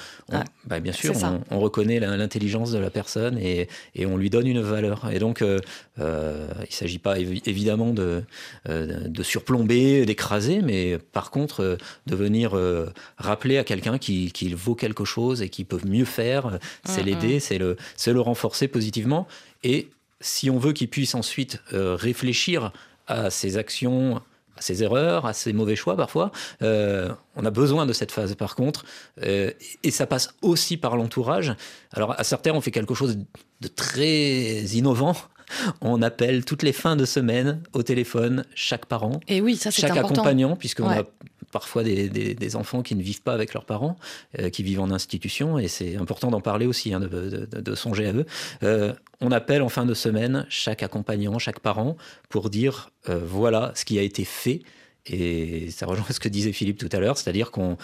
[0.66, 1.14] bah, bien sûr,
[1.50, 5.10] on, reconnaît l'intelligence de la personne et, et, on lui donne une valeur.
[5.12, 5.58] Et donc, euh,
[5.98, 8.22] euh il s'agit pas évidemment de,
[8.68, 12.56] euh, de surplomber, d'écraser, mais par contre de venir
[13.18, 17.36] rappeler à quelqu'un qu'il vaut quelque chose et qu'il peut mieux faire, c'est mm, l'aider,
[17.36, 17.40] mm.
[17.40, 19.26] c'est le, le renforcer positivement.
[19.62, 22.72] Et si on veut qu'il puisse ensuite euh, réfléchir
[23.06, 24.20] à ses actions,
[24.56, 26.30] à ses erreurs, à ses mauvais choix parfois,
[26.62, 28.84] euh, on a besoin de cette phase par contre.
[29.22, 29.50] Euh,
[29.82, 31.54] et ça passe aussi par l'entourage.
[31.92, 33.18] Alors à certains, on fait quelque chose
[33.60, 35.16] de très innovant.
[35.80, 39.96] On appelle toutes les fins de semaine au téléphone chaque parent, et oui, ça, chaque
[39.96, 41.04] accompagnant, puisqu'on a
[41.52, 43.96] parfois des, enfants qui ne vivent pas avec leurs parents,
[44.52, 48.94] qui vivent en institution, et c'est important d'en parler aussi, hein, de, songer à eux
[49.20, 51.96] on appelle en fin de semaine chaque accompagnant, chaque parent
[52.28, 54.62] pour dire euh, voilà ce qui a été fait.
[55.06, 57.76] Et ça rejoint ce que disait Philippe tout à l'heure, c'est-à-dire qu'on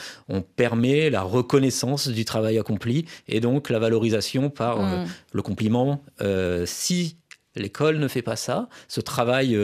[0.57, 5.09] permet la reconnaissance du travail accompli et donc la valorisation par euh, mmh.
[5.33, 6.03] le compliment.
[6.21, 7.17] Euh, si
[7.57, 9.59] l'école ne fait pas ça, ce travail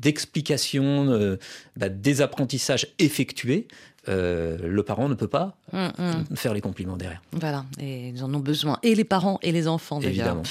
[0.00, 1.38] d'explication,
[1.76, 3.68] bah, des apprentissages effectués,
[4.08, 6.36] euh, le parent ne peut pas mm, mm.
[6.36, 7.22] faire les compliments derrière.
[7.32, 10.42] Voilà, et ils en ont besoin, et les parents et les enfants Évidemment.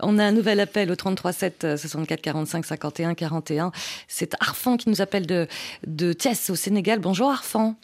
[0.00, 3.72] On a un nouvel appel au 33 7 64 45 51 41.
[4.08, 5.46] C'est Arfan qui nous appelle de,
[5.86, 6.98] de Thiès au Sénégal.
[6.98, 7.76] Bonjour Arfan.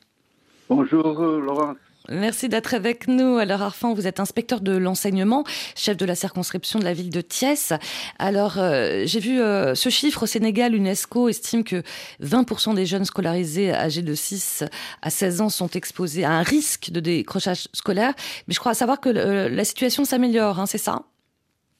[0.69, 1.75] Bonjour euh, Laurent.
[2.11, 3.39] Merci d'être avec nous.
[3.39, 5.43] Alors Arfan, vous êtes inspecteur de l'enseignement,
[5.75, 7.73] chef de la circonscription de la ville de Thiès.
[8.19, 11.83] Alors euh, j'ai vu euh, ce chiffre au Sénégal, l'UNESCO estime que
[12.23, 14.65] 20% des jeunes scolarisés âgés de 6
[15.01, 18.13] à 16 ans sont exposés à un risque de décrochage scolaire.
[18.49, 21.05] Mais je crois savoir que euh, la situation s'améliore, hein, c'est ça?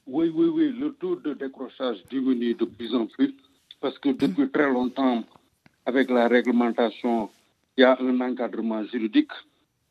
[0.07, 0.75] Oui, oui, oui.
[0.75, 3.35] Le taux de décrochage diminue de plus en plus
[3.79, 5.23] parce que depuis très longtemps,
[5.85, 7.29] avec la réglementation,
[7.77, 9.29] il y a un encadrement juridique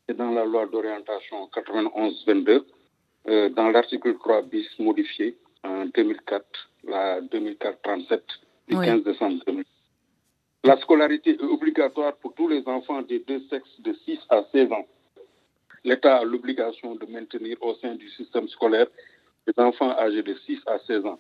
[0.09, 2.65] et dans la loi d'orientation 91-22,
[3.27, 6.45] euh, dans l'article 3 bis modifié en 2004,
[6.85, 8.21] la 2004-37
[8.69, 9.65] du 15 décembre 2000.
[10.65, 14.73] La scolarité est obligatoire pour tous les enfants des deux sexes de 6 à 16
[14.73, 14.87] ans.
[15.85, 18.87] L'État a l'obligation de maintenir au sein du système scolaire
[19.47, 21.19] les enfants âgés de 6 à 16 ans.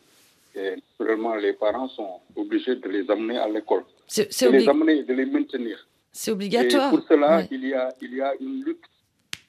[0.55, 3.85] Et naturellement, les parents sont obligés de les amener à l'école.
[4.16, 5.87] De les amener et de les maintenir.
[6.16, 6.94] C'est obligatoire.
[6.94, 8.85] Et pour cela, il, y a, il y a une lutte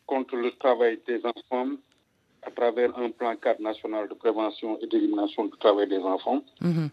[0.08, 1.70] contre le travail des enfants
[2.42, 6.44] à travers un plan cadre national de prévention et d'élimination du travail des enfants.
[6.62, 6.90] Mhm.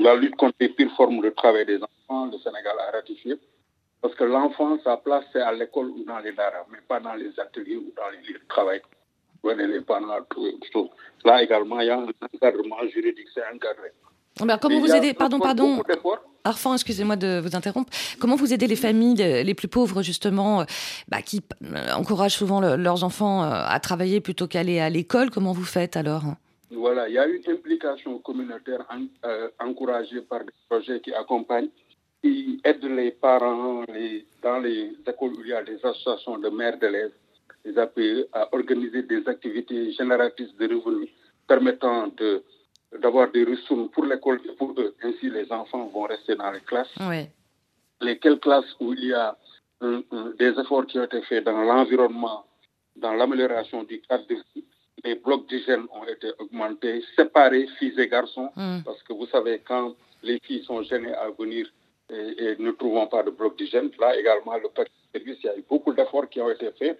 [0.00, 3.34] la lutte contre les pires formes de travail des enfants, le Sénégal a ratifié.
[4.00, 7.14] Parce que l'enfant, sa place, c'est à l'école ou dans les daras, mais pas dans
[7.14, 8.80] les ateliers ou dans les lieux de travail.
[11.24, 13.90] Là également, il y a un encadrement juridique, c'est encadré.
[14.60, 15.82] Comment vous aider Pardon, pardon.
[16.44, 17.92] Arfan, excusez-moi de vous interrompre.
[18.18, 20.64] Comment vous aidez les familles les plus pauvres, justement, euh,
[21.08, 25.30] bah, qui euh, encouragent souvent leurs enfants euh, à travailler plutôt qu'aller à l'école?
[25.30, 26.22] Comment vous faites alors?
[26.70, 28.86] Voilà, il y a une implication communautaire
[29.58, 31.68] encouragée par des projets qui accompagnent,
[32.22, 33.84] qui aident les parents
[34.42, 37.12] dans les écoles où il y a des associations de mères d'élèves,
[37.64, 41.08] les APE, à organiser des activités génératrices de revenus
[41.46, 42.42] permettant de
[42.96, 44.94] d'avoir des ressources pour l'école et pour eux.
[45.02, 46.88] Ainsi, les enfants vont rester dans les classes.
[47.00, 47.26] Oui.
[48.00, 49.36] Lesquelles classes où il y a
[50.38, 52.44] des efforts qui ont été faits dans l'environnement,
[52.96, 54.64] dans l'amélioration du cadre de vie,
[55.04, 58.80] les blocs d'hygiène ont été augmentés, séparés filles et garçons, mm.
[58.84, 61.68] parce que vous savez, quand les filles sont gênées à venir
[62.10, 65.50] et, ne trouvons pas de blocs d'hygiène, là également, le paquet de service, il y
[65.50, 66.98] a eu beaucoup d'efforts qui ont été faits.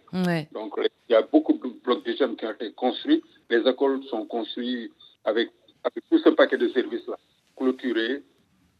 [0.53, 3.23] Donc, il y a beaucoup de blocs d'hygiène qui ont été construits.
[3.49, 4.93] Les écoles sont construites
[5.25, 5.51] avec
[5.85, 7.17] avec tout ce paquet de services-là,
[7.57, 8.23] clôturé,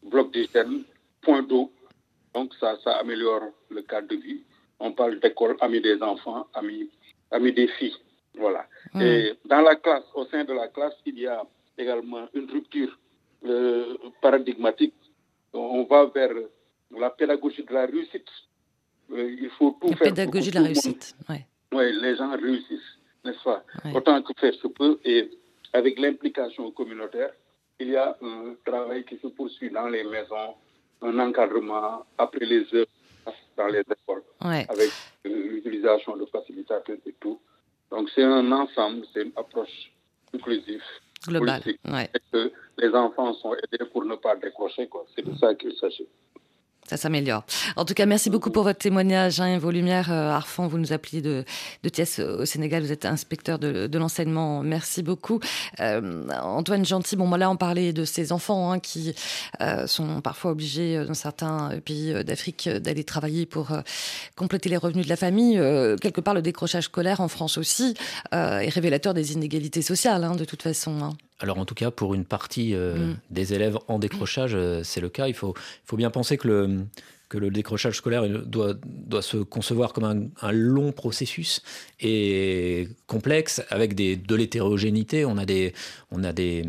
[0.03, 0.83] bloc d'hygiène,
[1.21, 1.71] point d'eau.
[2.33, 4.41] Donc ça, ça améliore le cadre de vie.
[4.79, 6.89] On parle d'école, amis des enfants, amis,
[7.31, 7.95] amis des filles.
[8.35, 8.65] Voilà.
[8.99, 11.43] Et dans la classe, au sein de la classe, il y a
[11.77, 12.97] également une rupture
[13.45, 14.93] euh, paradigmatique.
[15.53, 16.33] On va vers
[16.97, 18.29] la pédagogie de la réussite.
[19.11, 20.07] Euh, il faut tout la faire.
[20.13, 21.37] Pédagogie de la réussite, oui.
[21.71, 23.63] Oui, les gens réussissent, n'est-ce pas?
[23.93, 24.99] Autant que faire se peut.
[25.03, 25.29] Et
[25.73, 27.31] avec l'implication communautaire,
[27.79, 30.55] il y a un travail qui se poursuit dans les maisons,
[31.01, 32.85] un encadrement après les heures
[33.57, 34.91] dans les écoles, avec
[35.23, 37.39] l'utilisation de facilitateurs et tout.
[37.91, 39.91] Donc c'est un ensemble, c'est une approche
[40.33, 40.83] inclusive.
[41.27, 41.61] Globale.
[42.31, 44.89] que les enfants sont aidés pour ne pas décrocher.
[45.15, 46.07] C'est de ça qu'il s'agit.
[46.89, 47.43] Ça s'améliore.
[47.75, 50.11] En tout cas, merci beaucoup pour votre témoignage hein, vos lumières.
[50.11, 51.45] Euh, vous nous appelez de,
[51.83, 52.81] de Thiès au Sénégal.
[52.81, 54.63] Vous êtes inspecteur de, de l'enseignement.
[54.63, 55.39] Merci beaucoup.
[55.81, 59.13] Euh, Antoine Gentil, bon, là, on parlait de ces enfants hein, qui
[59.61, 63.81] euh, sont parfois obligés, euh, dans certains pays euh, d'Afrique, d'aller travailler pour euh,
[64.35, 65.61] compléter les revenus de la famille.
[66.01, 67.93] quelque part, le décrochage scolaire en France aussi
[68.31, 71.11] est révélateur des inégalités sociales, hein, de toute façon.
[71.39, 73.17] Alors en tout cas, pour une partie euh, mmh.
[73.29, 75.27] des élèves en décrochage, euh, c'est le cas.
[75.27, 76.85] Il faut, il faut bien penser que le,
[77.29, 81.61] que le décrochage scolaire doit, doit se concevoir comme un, un long processus
[81.99, 85.25] et complexe avec des, de l'hétérogénéité.
[85.25, 85.73] On a, des,
[86.11, 86.65] on a des,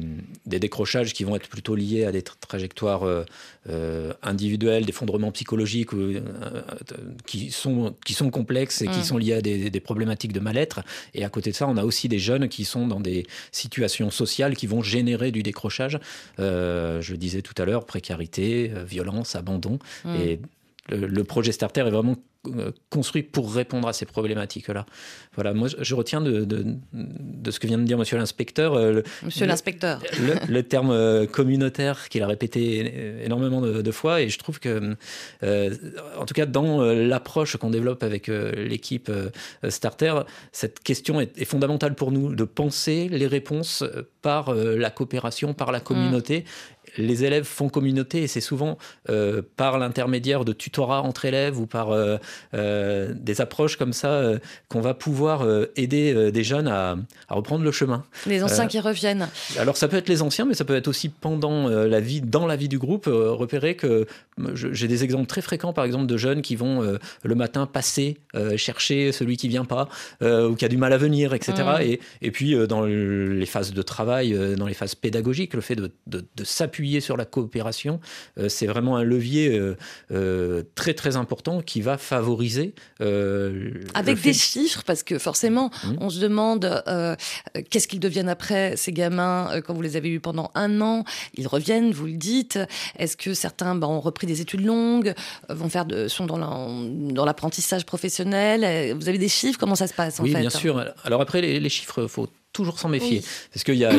[0.47, 3.25] des, décrochages qui vont être plutôt liés à des trajectoires euh,
[3.69, 6.21] euh, individuelles, d'effondrement psychologique euh,
[7.27, 8.93] qui, sont, qui sont complexes et mmh.
[8.93, 10.81] qui sont liés à des, des problématiques de mal-être.
[11.15, 14.11] Et à côté de ça, on a aussi des jeunes qui sont dans des situations
[14.11, 15.99] sociales qui vont générer du décrochage.
[16.39, 19.79] Euh, je disais tout à l'heure, précarité, euh, violence, abandon.
[20.05, 20.17] Mmh.
[20.17, 20.41] Et
[20.91, 24.87] le, projet Starter est vraiment euh, construit pour répondre à ces problématiques-là.
[25.35, 28.75] Voilà, moi je retiens de, de, de, ce que vient de dire Monsieur l'inspecteur.
[28.75, 30.01] Euh, le, Monsieur l'inspecteur.
[30.19, 34.59] Le, le, terme euh, communautaire qu'il a répété énormément de, de, fois, et je trouve
[34.59, 34.97] que,
[35.43, 35.77] euh,
[36.19, 39.11] en tout cas dans l'approche qu'on développe avec l'équipe
[39.69, 40.15] Starter,
[40.53, 43.85] cette question est, est, fondamentale pour nous de penser les réponses
[44.23, 46.41] par la coopération, par la communauté.
[46.41, 51.59] Mmh les élèves font communauté et c'est souvent euh, par l'intermédiaire de tutorats entre élèves
[51.59, 52.17] ou par euh,
[52.55, 54.23] euh, des approches comme ça
[54.69, 56.97] qu'on va pouvoir aider des jeunes à,
[57.29, 58.05] à, reprendre le chemin.
[58.27, 59.29] Les anciens qui reviennent.
[59.59, 62.47] Alors ça peut être les anciens, mais ça peut être aussi pendant la vie, dans
[62.47, 64.07] la vie du groupe, repérer que
[64.55, 68.19] j'ai des exemples très fréquents, par exemple, de jeunes qui vont le matin passer,
[68.57, 69.89] chercher celui qui vient pas
[70.23, 71.55] ou qui a du mal à venir, etc.
[71.59, 71.83] Mmh.
[71.83, 75.91] Et, et puis dans les phases de travail, dans les phases pédagogiques, le fait de,
[76.07, 78.01] de, de s'appuyer sur la coopération,
[78.39, 79.77] euh, c'est vraiment un levier euh,
[80.11, 82.75] euh, très très important qui va favoriser.
[83.95, 85.95] Avec des chiffres, parce que forcément, mmh.
[86.01, 86.83] on se demande
[87.71, 91.05] qu'est-ce qu'ils deviennent après ces gamins quand vous les avez eus pendant un an?
[91.35, 92.59] Ils reviennent, vous le dites.
[92.99, 95.15] Est-ce que certains bah, ont repris des études longues,
[95.49, 98.95] vont faire de, sont dans l'apprentissage professionnel?
[98.97, 99.59] Vous avez des chiffres?
[99.59, 100.41] Comment ça se passe en oui, fait?
[100.41, 100.85] bien sûr.
[101.05, 103.19] Alors après, les, les chiffres, faut toujours s'en méfier.
[103.19, 103.27] Oui.
[103.53, 103.93] Parce qu'il y a,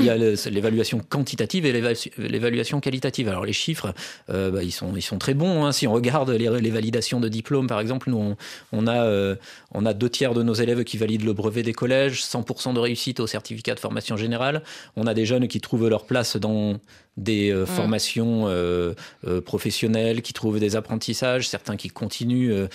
[0.50, 1.72] l'évaluation quantitative et
[2.18, 3.30] l'évaluation qualitative.
[3.30, 3.94] Alors les chiffres,
[4.30, 5.66] euh, bah, ils, sont, ils sont très bons.
[5.66, 5.72] Hein.
[5.72, 8.38] Si on regarde les, les, validations de diplômes, par exemple, nous, on,
[8.72, 9.36] on a, euh,
[9.74, 12.80] on a deux tiers de nos élèves qui valident le brevet des collèges, 100% de
[12.80, 14.64] réussite au certificat de formation générale.
[14.96, 16.80] On a des jeunes qui trouvent leur place dans
[17.17, 17.67] des euh, mmh.
[17.67, 18.93] formations euh,
[19.28, 22.67] euh, professionnelles, qui trouvent des apprentissages, certains qui continuent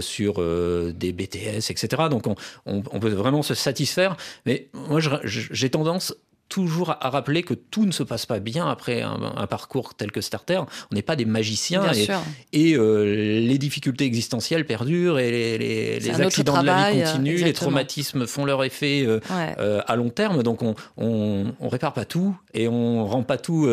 [0.00, 1.88] sur des BTS, etc.
[2.10, 2.34] Donc on,
[2.66, 4.16] on, on, peut vraiment se satisfaire.
[4.46, 6.14] Mais moi, j'ai tendance
[6.50, 10.10] toujours à rappeler que tout ne se passe pas bien après un, un parcours tel
[10.10, 10.60] que Starter.
[10.90, 12.20] On n'est pas des magiciens bien
[12.52, 13.04] et, euh,
[13.40, 17.46] les difficultés existentielles perdurent et les, les, les accidents travail, de la vie continuent, exactement.
[17.46, 19.54] les traumatismes font leur effet euh, ouais.
[19.58, 20.42] euh, à long terme.
[20.42, 23.68] Donc on, on, on, répare pas tout et on rend pas tout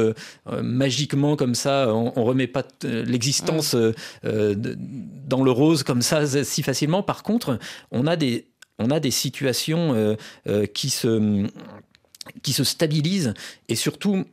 [0.61, 1.87] magiquement comme ça.
[1.93, 3.93] On, on remet pas l'existence ouais.
[4.25, 4.55] Euh,
[5.25, 7.01] dans le rose comme ça si facilement.
[7.01, 7.57] Par contre,
[7.91, 8.47] on a des
[8.79, 10.15] on a des situations
[10.75, 11.47] qui se
[12.43, 13.33] qui se stabilise
[13.69, 14.25] et surtout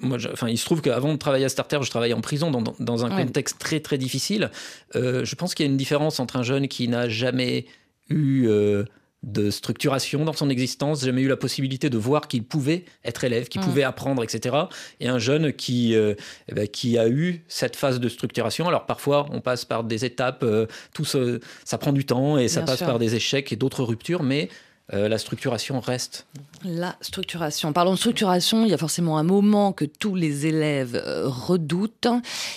[0.00, 2.50] moi, je, enfin, il se trouve qu'avant de travailler à Starter, je travaillais en prison
[2.50, 3.24] dans, dans un ouais.
[3.24, 4.50] contexte très très difficile.
[4.94, 7.66] Euh, je pense qu'il y a une différence entre un jeune qui n'a jamais
[8.10, 8.84] eu euh,
[9.22, 13.48] de structuration dans son existence, jamais eu la possibilité de voir qu'il pouvait être élève,
[13.48, 13.64] qu'il mmh.
[13.64, 14.54] pouvait apprendre, etc.
[15.00, 16.14] Et un jeune qui, euh,
[16.48, 18.68] eh ben, qui a eu cette phase de structuration.
[18.68, 20.44] Alors parfois, on passe par des étapes,
[20.92, 22.86] tout ça prend du temps et ça Bien passe sûr.
[22.86, 24.50] par des échecs et d'autres ruptures, mais
[24.92, 26.26] euh, la structuration reste.
[26.64, 27.72] La structuration.
[27.72, 32.06] Parlons de structuration, il y a forcément un moment que tous les élèves euh, redoutent,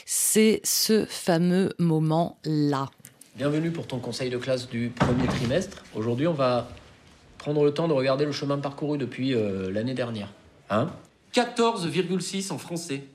[0.05, 2.89] c'est ce fameux moment-là.
[3.35, 5.83] Bienvenue pour ton conseil de classe du premier trimestre.
[5.95, 6.69] Aujourd'hui, on va
[7.39, 10.31] prendre le temps de regarder le chemin parcouru depuis euh, l'année dernière.
[10.69, 10.91] Hein?
[11.33, 13.05] 14,6 en français.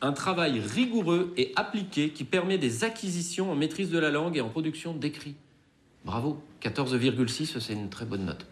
[0.00, 4.40] Un travail rigoureux et appliqué qui permet des acquisitions en maîtrise de la langue et
[4.40, 5.34] en production d'écrit.
[6.04, 8.46] Bravo, 14,6, c'est une très bonne note.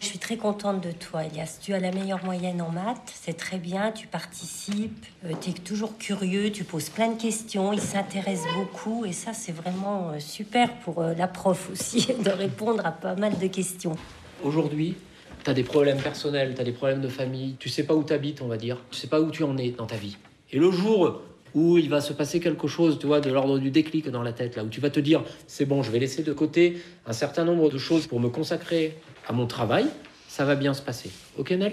[0.00, 1.58] Je suis très contente de toi, Elias.
[1.60, 5.52] Tu as la meilleure moyenne en maths, c'est très bien, tu participes, euh, tu es
[5.52, 10.18] toujours curieux, tu poses plein de questions, il s'intéresse beaucoup et ça c'est vraiment euh,
[10.18, 13.96] super pour euh, la prof aussi de répondre à pas mal de questions.
[14.42, 14.96] Aujourd'hui,
[15.42, 18.04] tu as des problèmes personnels, tu as des problèmes de famille, tu sais pas où
[18.04, 20.16] tu habites, on va dire, tu sais pas où tu en es dans ta vie.
[20.52, 21.22] Et le jour
[21.54, 24.32] où il va se passer quelque chose, tu vois, de l'ordre du déclic dans la
[24.32, 27.12] tête, là, où tu vas te dire, c'est bon, je vais laisser de côté un
[27.12, 28.96] certain nombre de choses pour me consacrer
[29.28, 29.86] à mon travail,
[30.28, 31.10] ça va bien se passer.
[31.38, 31.72] Ok, Nels?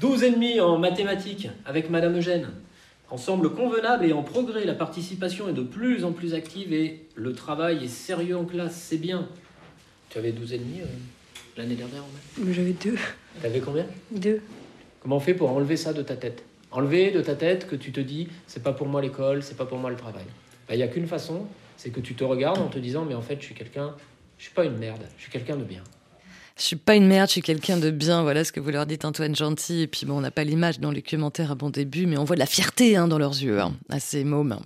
[0.00, 2.48] 12 et demi en mathématiques avec Madame Eugène.
[3.08, 7.32] Ensemble convenable et en progrès, la participation est de plus en plus active et le
[7.34, 9.28] travail est sérieux en classe, c'est bien.
[10.10, 10.86] Tu avais 12 et demi euh,
[11.56, 12.08] l'année dernière en
[12.38, 12.96] Mais J'avais deux.
[13.40, 13.86] T'avais combien?
[14.10, 14.40] Deux.
[15.00, 16.42] Comment on fait pour enlever ça de ta tête?
[16.70, 19.66] Enlever de ta tête que tu te dis c'est pas pour moi l'école, c'est pas
[19.66, 20.24] pour moi le travail.
[20.68, 23.14] Bah, Il n'y a qu'une façon, c'est que tu te regardes en te disant mais
[23.14, 23.94] en fait je suis quelqu'un,
[24.38, 25.82] je suis pas une merde, je suis quelqu'un de bien.
[26.56, 28.22] Je suis pas une merde, je suis quelqu'un de bien.
[28.22, 29.82] Voilà ce que vous leur dites, Antoine Gentil.
[29.82, 32.24] Et puis bon, on n'a pas l'image dans les commentaires à bon début, mais on
[32.24, 34.58] voit de la fierté hein, dans leurs yeux, hein, à ces mômes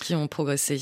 [0.00, 0.80] qui ont progressé.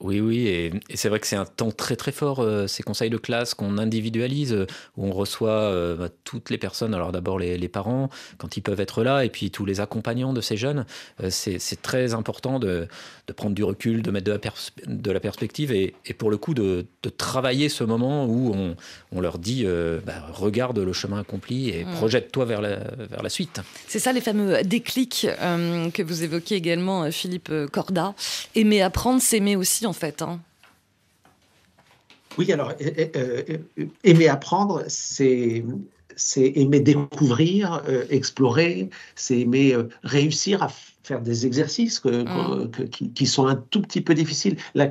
[0.00, 2.82] Oui, oui, et, et c'est vrai que c'est un temps très très fort, euh, ces
[2.82, 4.66] conseils de classe qu'on individualise, euh,
[4.98, 8.60] où on reçoit euh, bah, toutes les personnes, alors d'abord les, les parents, quand ils
[8.60, 10.84] peuvent être là, et puis tous les accompagnants de ces jeunes.
[11.22, 12.88] Euh, c'est très important de,
[13.26, 16.30] de prendre du recul, de mettre de la, pers- de la perspective, et, et pour
[16.30, 18.76] le coup de, de travailler ce moment où on,
[19.12, 21.92] on leur dit, euh, bah, regarde le chemin accompli et Mm.
[21.94, 22.76] projette-toi vers la,
[23.08, 23.60] vers la suite.
[23.88, 28.14] C'est ça les fameux déclics euh, que vous évoquez également, euh, Philippe Corda.
[28.54, 30.22] Aimer apprendre, s'aimer aussi en fait.
[30.22, 30.40] hein.
[32.38, 32.74] Oui, alors
[34.04, 35.64] aimer apprendre, c'est
[36.18, 40.68] c'est aimer découvrir, euh, explorer, c'est aimer euh, réussir à
[41.02, 42.24] faire des exercices que-
[42.68, 44.56] que- qui, qui sont un tout petit peu difficiles.
[44.74, 44.88] La-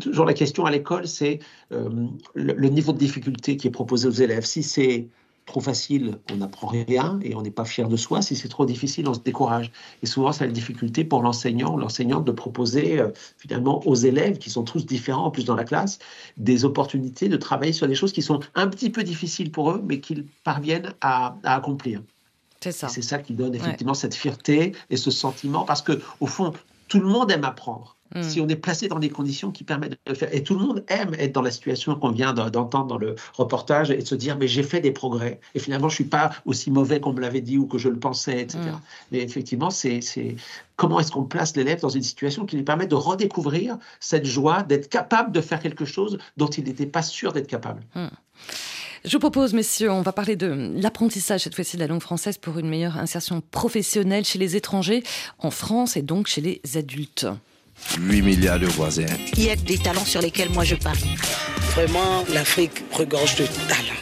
[0.00, 1.40] toujours la question à l'école, c'est
[1.72, 1.88] euh,
[2.34, 4.44] le, le niveau de difficulté qui est proposé aux élèves.
[4.44, 5.08] Si c'est
[5.50, 8.22] trop facile, on n'apprend rien et on n'est pas fier de soi.
[8.22, 9.72] Si c'est trop difficile, on se décourage.
[10.02, 14.48] Et souvent, c'est la difficulté pour l'enseignant l'enseignante de proposer euh, finalement aux élèves, qui
[14.48, 15.98] sont tous différents en plus dans la classe,
[16.36, 19.82] des opportunités de travailler sur des choses qui sont un petit peu difficiles pour eux,
[19.84, 22.00] mais qu'ils parviennent à, à accomplir.
[22.62, 22.88] C'est ça.
[22.88, 26.52] C'est ça qui donne effectivement cette fierté et ce sentiment, parce que au fond,
[26.90, 27.96] tout le monde aime apprendre.
[28.14, 28.22] Mm.
[28.22, 30.66] Si on est placé dans des conditions qui permettent de le faire, et tout le
[30.66, 34.06] monde aime être dans la situation qu'on vient de- d'entendre dans le reportage et de
[34.06, 37.12] se dire mais j'ai fait des progrès et finalement je suis pas aussi mauvais qu'on
[37.12, 38.58] me l'avait dit ou que je le pensais, etc.
[38.58, 38.80] Mm.
[39.12, 40.00] Mais effectivement, c'est
[40.74, 44.64] comment est-ce qu'on place l'élève dans une situation qui lui permet de redécouvrir cette joie
[44.64, 47.82] d'être capable de faire quelque chose dont il n'était pas sûr d'être capable?
[49.02, 52.36] Je vous propose, messieurs, on va parler de l'apprentissage, cette fois-ci de la langue française,
[52.36, 55.02] pour une meilleure insertion professionnelle chez les étrangers,
[55.38, 57.26] en France et donc chez les adultes.
[57.98, 59.06] 8 milliards de voisins.
[59.38, 61.16] Il y a des talents sur lesquels moi je parie.
[61.72, 64.00] Vraiment, l'Afrique regorge de talents.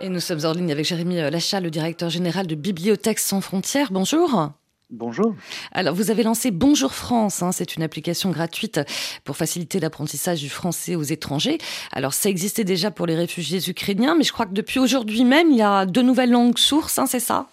[0.00, 3.92] Et nous sommes en ligne avec Jérémy Lachat, le directeur général de Bibliothèques sans frontières.
[3.92, 4.52] Bonjour.
[4.94, 5.34] Bonjour.
[5.72, 7.42] Alors, vous avez lancé Bonjour France.
[7.42, 8.78] hein, c'est une application gratuite
[9.24, 11.56] pour faciliter l'apprentissage du français aux étrangers.
[11.92, 15.50] Alors, ça existait déjà pour les réfugiés ukrainiens, mais je crois que depuis aujourd'hui même,
[15.50, 17.48] il y a deux nouvelles langues sources, hein, c'est ça?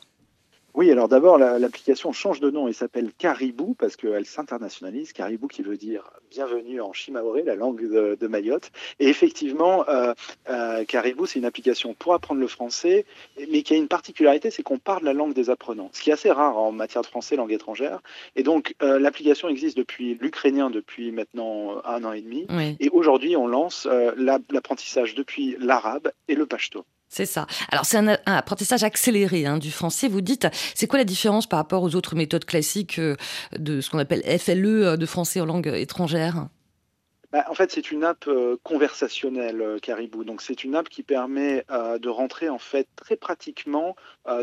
[0.75, 5.13] Oui, alors d'abord, la- l'application change de nom et s'appelle Caribou parce qu'elle s'internationalise.
[5.13, 8.71] Caribou qui veut dire bienvenue en Chimaoré, la langue de, de Mayotte.
[8.99, 10.13] Et effectivement, euh,
[10.49, 13.05] euh, Caribou, c'est une application pour apprendre le français,
[13.51, 16.13] mais qui a une particularité, c'est qu'on parle la langue des apprenants, ce qui est
[16.13, 18.01] assez rare en matière de français, langue étrangère.
[18.35, 22.45] Et donc, euh, l'application existe depuis l'ukrainien depuis maintenant un an et demi.
[22.51, 22.77] Oui.
[22.79, 26.85] Et aujourd'hui, on lance la- l'apprentissage depuis l'arabe et le pachto.
[27.09, 27.47] C'est ça.
[27.71, 30.07] Alors, c'est un, apprentissage accéléré hein, du français.
[30.07, 33.15] Vous dites, c'est quoi la différence par rapport aux autres méthodes classiques euh,
[33.57, 36.47] de ce qu'on appelle FLE euh, de français en langue étrangère?
[37.31, 40.23] Bah, en fait, c'est une app euh, conversationnelle, Caribou.
[40.23, 43.95] Donc, c'est une app qui permet de rentrer en fait très pratiquement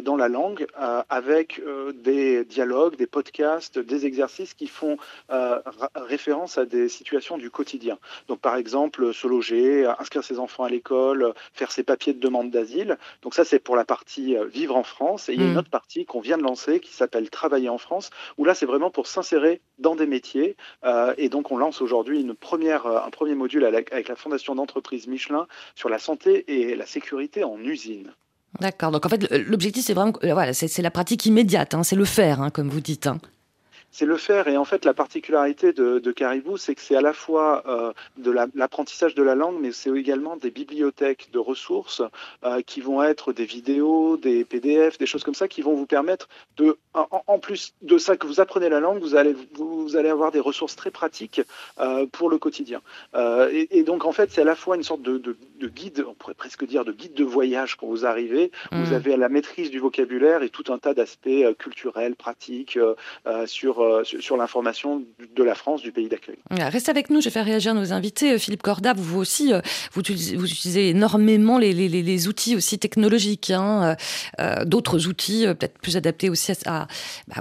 [0.02, 4.96] dans la langue euh, avec euh, des dialogues, des podcasts, des exercices qui font
[5.30, 5.60] euh,
[5.94, 7.98] référence à des situations du quotidien.
[8.28, 12.14] Donc, par exemple, se loger, euh, inscrire ses enfants à l'école, euh, faire ses papiers
[12.14, 12.98] de demande d'asile.
[13.22, 15.28] Donc, ça, c'est pour la partie euh, vivre en France.
[15.28, 15.58] Et il y a une Mm.
[15.58, 18.90] autre partie qu'on vient de lancer qui s'appelle travailler en France, où là, c'est vraiment
[18.90, 20.56] pour s'insérer dans des métiers.
[20.84, 24.54] Euh, et donc, on lance aujourd'hui une première, euh, un premier module avec la fondation
[24.54, 28.14] d'entreprise Michelin sur la santé et la sécurité en usine.
[28.60, 28.90] D'accord.
[28.90, 31.96] Donc, en fait, l'objectif, c'est vraiment, euh, voilà, c'est c'est la pratique immédiate, hein, c'est
[31.96, 33.06] le faire, hein, comme vous dites.
[33.06, 33.18] hein.
[33.98, 34.46] C'est le faire.
[34.46, 37.94] Et en fait, la particularité de, de Caribou, c'est que c'est à la fois euh,
[38.18, 42.02] de la- l'apprentissage de la langue, mais c'est également des bibliothèques de ressources
[42.44, 45.86] euh, qui vont être des vidéos, des PDF, des choses comme ça, qui vont vous
[45.86, 46.28] permettre
[46.58, 49.96] de, en, en plus de ça que vous apprenez la langue, vous allez, vous, vous
[49.96, 51.40] allez avoir des ressources très pratiques
[51.80, 52.82] euh, pour le quotidien.
[53.50, 56.04] Et, et donc, en fait, c'est à la fois une sorte de, de- de guide,
[56.06, 58.50] on pourrait presque dire de guide de voyage quand vous arrivez.
[58.72, 58.82] Mm.
[58.82, 62.78] Vous avez la maîtrise du vocabulaire et tout un tas d'aspects culturels, pratiques
[63.46, 65.02] sur, euh, sur, l'information
[65.34, 66.36] de la France, du pays d'accueil.
[66.50, 68.32] Restez avec nous, je vais faire réagir nos invités.
[68.32, 69.60] Euh, Philippe Corda, vous, aussi, euh,
[69.92, 73.96] vous utilisez, énormément les, outils aussi technologiques, hein,
[74.64, 76.86] d'autres outils peut-être plus adaptés aussi bah,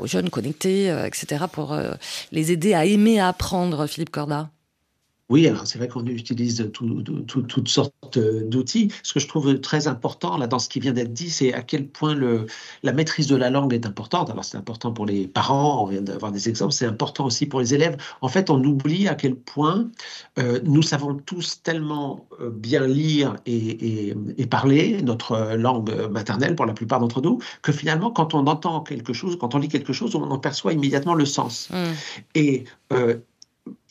[0.01, 1.77] aux jeunes connectés, etc., pour
[2.31, 4.49] les aider à aimer à apprendre, Philippe Corda.
[5.29, 8.91] Oui, alors c'est vrai qu'on utilise tout, tout, toutes sortes d'outils.
[9.01, 11.63] Ce que je trouve très important là dans ce qui vient d'être dit, c'est à
[11.63, 12.45] quel point le,
[12.83, 14.29] la maîtrise de la langue est importante.
[14.29, 17.59] Alors c'est important pour les parents, on vient d'avoir des exemples, c'est important aussi pour
[17.59, 17.97] les élèves.
[18.21, 19.89] En fait, on oublie à quel point
[20.37, 26.55] euh, nous savons tous tellement euh, bien lire et, et, et, parler notre langue maternelle
[26.55, 29.69] pour la plupart d'entre nous, que finalement, quand on entend quelque chose, quand on lit
[29.69, 31.69] quelque chose, on en perçoit immédiatement le sens.
[31.71, 31.75] Mmh.
[32.35, 33.17] Et euh,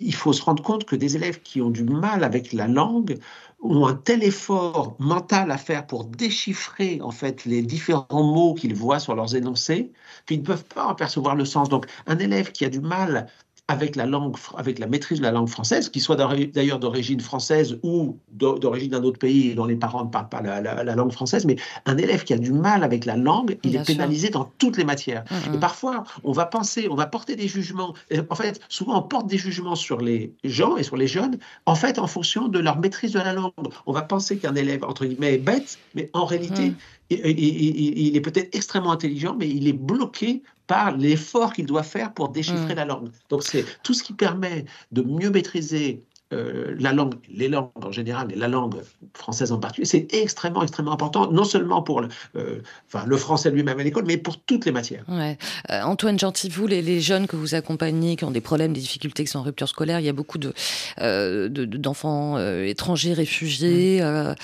[0.01, 3.19] il faut se rendre compte que des élèves qui ont du mal avec la langue
[3.63, 8.75] ont un tel effort mental à faire pour déchiffrer en fait les différents mots qu'ils
[8.75, 9.93] voient sur leurs énoncés
[10.27, 11.69] qu'ils ne peuvent pas en percevoir le sens.
[11.69, 13.29] Donc un élève qui a du mal
[13.69, 17.79] avec la langue, avec la maîtrise de la langue française, qui soit d'ailleurs d'origine française
[17.83, 21.13] ou d'origine d'un autre pays dont les parents ne parlent pas la, la, la, langue
[21.13, 21.57] française, mais
[21.87, 24.77] un élève qui a du mal avec la langue, il Bien est pénalisé dans toutes
[24.77, 25.25] les matières.
[25.31, 27.95] Mmh, Et parfois, on va penser, on va porter des jugements.
[28.29, 31.75] En fait, souvent, on porte des jugements sur les gens et sur les jeunes, en
[31.75, 33.53] fait, en fonction de leur maîtrise de la langue.
[33.87, 36.77] On va penser qu'un élève, entre guillemets, est bête, mais en réalité, mmh.
[37.09, 41.83] il, il, il est peut-être extrêmement intelligent, mais il est bloqué par l'effort qu'il doit
[41.83, 42.77] faire pour déchiffrer mmh.
[42.77, 43.11] la langue.
[43.29, 46.03] Donc c'est tout ce qui permet de mieux maîtriser
[46.35, 48.77] euh, la langue, les langues en général, et la langue
[49.15, 53.51] française en particulier, c'est extrêmement, extrêmement important, non seulement pour le, euh, enfin, le français
[53.51, 55.05] lui-même à l'école, mais pour toutes les matières.
[55.09, 55.39] Ouais.
[55.71, 58.81] Euh, Antoine Gentil, vous, les, les, jeunes que vous accompagnez, qui ont des problèmes, des
[58.81, 64.03] difficultés, qui sont en rupture scolaire, il y a beaucoup d'enfants de, de, étrangers, réfugiés.
[64.03, 64.35] Mmh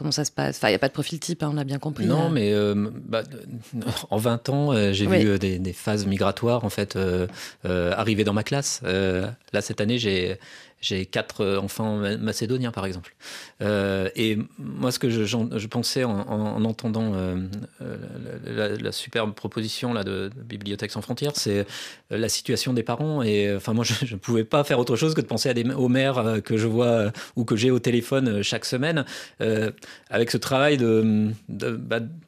[0.00, 0.56] comment ça se passe?
[0.56, 2.06] Enfin, il n'y a pas de profil type, hein, on a bien compris.
[2.06, 2.30] Non, hein.
[2.32, 3.22] mais euh, bah,
[4.08, 5.22] en 20 ans, euh, j'ai oui.
[5.22, 7.26] vu des, des, phases migratoires en fait euh,
[7.64, 8.80] arriver dans ma classe.
[8.82, 10.38] là, cette année, j'ai
[10.80, 13.14] j'ai quatre euh, enfants macédoniens, par exemple.
[13.60, 17.36] Euh, et moi, ce que je, je pensais en, en entendant euh,
[18.46, 21.66] la, superbe proposition là, de, de Bibliothèque sans frontières, c'est
[22.08, 23.22] la situation des parents.
[23.22, 25.70] Et enfin, moi, je ne pouvais pas faire autre chose que de penser à des,
[25.70, 29.04] aux mères que je vois ou que j'ai au téléphone chaque semaine,
[30.08, 31.28] avec ce travail de,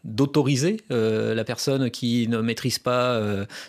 [0.04, 3.20] d'autoriser bah, la personne qui ne maîtrise pas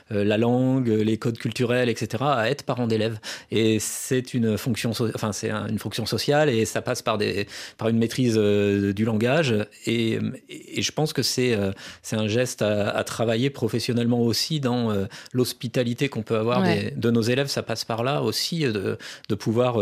[0.10, 3.20] la langue, les codes culturels, etc., à être parent d'élève.
[3.52, 7.48] Et c'est une fonction fonction, enfin c'est une fonction sociale et ça passe par des,
[7.78, 9.56] par une maîtrise euh, du langage
[9.86, 10.20] et,
[10.50, 11.72] et, je pense que c'est euh,
[12.02, 16.92] c'est un geste à, à, travailler professionnellement aussi dans euh, l'hospitalité qu'on peut avoir ouais.
[16.92, 17.48] des, de nos élèves.
[17.48, 18.98] Ça passe par là aussi de,
[19.30, 19.78] de pouvoir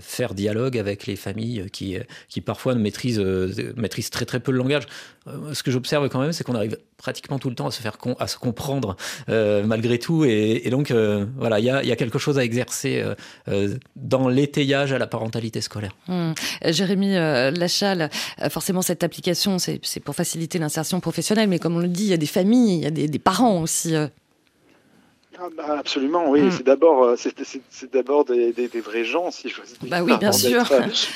[0.00, 1.96] faire dialogue avec les familles qui,
[2.28, 3.20] qui parfois ne maîtrisent,
[3.76, 4.84] maîtrisent très très peu le langage.
[5.52, 7.96] Ce que j'observe quand même, c'est qu'on arrive pratiquement tout le temps à se faire
[8.18, 8.96] à se comprendre
[9.28, 10.92] malgré tout et, et donc
[11.36, 13.04] voilà il y a, y a, quelque chose à exercer
[13.96, 15.94] dans l'étayage à la parentalité scolaire.
[16.08, 16.32] Mmh.
[16.66, 18.10] Jérémy Lachal,
[18.50, 22.14] forcément cette application c'est pour faciliter l'insertion professionnelle mais comme on le dit il y
[22.14, 23.94] a des familles il y a des parents aussi
[25.42, 26.42] ah bah absolument, oui.
[26.42, 26.50] Mmh.
[26.50, 29.76] C'est d'abord, euh, c'est d'abord des, des, des, vrais gens, si je veux dire.
[29.84, 30.64] Bah oui, bien sûr.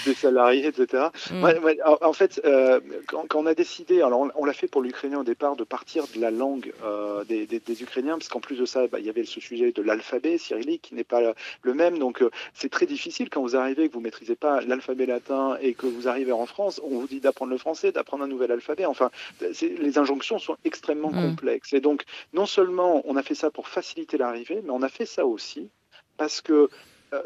[0.07, 1.09] Des salariés, etc.
[1.43, 4.67] Ouais, ouais, en, fait, euh, quand, quand, on a décidé, alors on, on l'a fait
[4.67, 8.41] pour l'ukrainien au départ, de partir de la langue euh, des, des, Ukrainiens, parce qu'en
[8.41, 11.21] plus de ça, bah, il y avait ce sujet de l'alphabet cyrillique qui n'est pas
[11.63, 11.99] le même.
[11.99, 15.75] Donc, euh, c'est très difficile quand vous arrivez, que vous maîtrisez pas l'alphabet latin et
[15.75, 18.87] que vous arrivez en France, on vous dit d'apprendre le français, d'apprendre un nouvel alphabet.
[18.87, 19.11] Enfin,
[19.41, 21.29] les injonctions sont extrêmement mmh.
[21.29, 21.73] complexes.
[21.75, 25.07] Et donc, non seulement on a fait ça pour faciliter l'arrivée, mais on a fait
[25.07, 25.71] ça aussi
[26.17, 26.69] parce que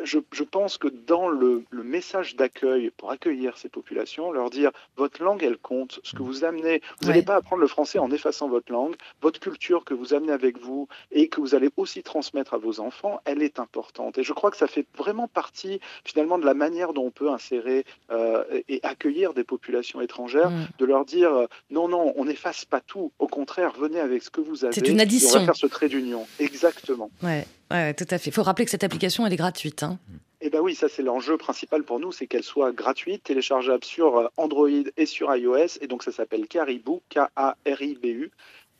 [0.03, 4.71] je, je, pense que dans le, le message d'accueil pour accueillir ces populations, leur dire
[4.97, 7.25] votre langue elle compte, ce que vous amenez, vous n'allez ouais.
[7.25, 10.89] pas apprendre le français en effaçant votre langue, votre culture que vous amenez avec vous
[11.11, 14.19] et que vous allez aussi transmettre à vos enfants, elle est importante.
[14.19, 17.31] Et je crois que ça fait vraiment partie finalement de la manière dont on peut
[17.31, 20.67] insérer euh, et accueillir des populations étrangères, mmh.
[20.79, 24.31] de leur dire euh, non non, on n'efface pas tout, au contraire venez avec ce
[24.31, 24.75] que vous avez.
[24.75, 25.37] C'est une addition.
[25.37, 26.27] on va faire ce trait d'union.
[26.39, 27.11] Exactement.
[27.23, 27.47] Ouais.
[27.71, 28.31] Ouais, tout à fait.
[28.31, 29.83] Il faut rappeler que cette application, elle est gratuite.
[29.83, 29.99] Hein.
[30.41, 34.17] Eh bien oui, ça c'est l'enjeu principal pour nous, c'est qu'elle soit gratuite, téléchargeable sur
[34.17, 35.79] euh, Android et sur iOS.
[35.81, 38.31] Et donc ça s'appelle Caribou, K-A-R-I-B-U.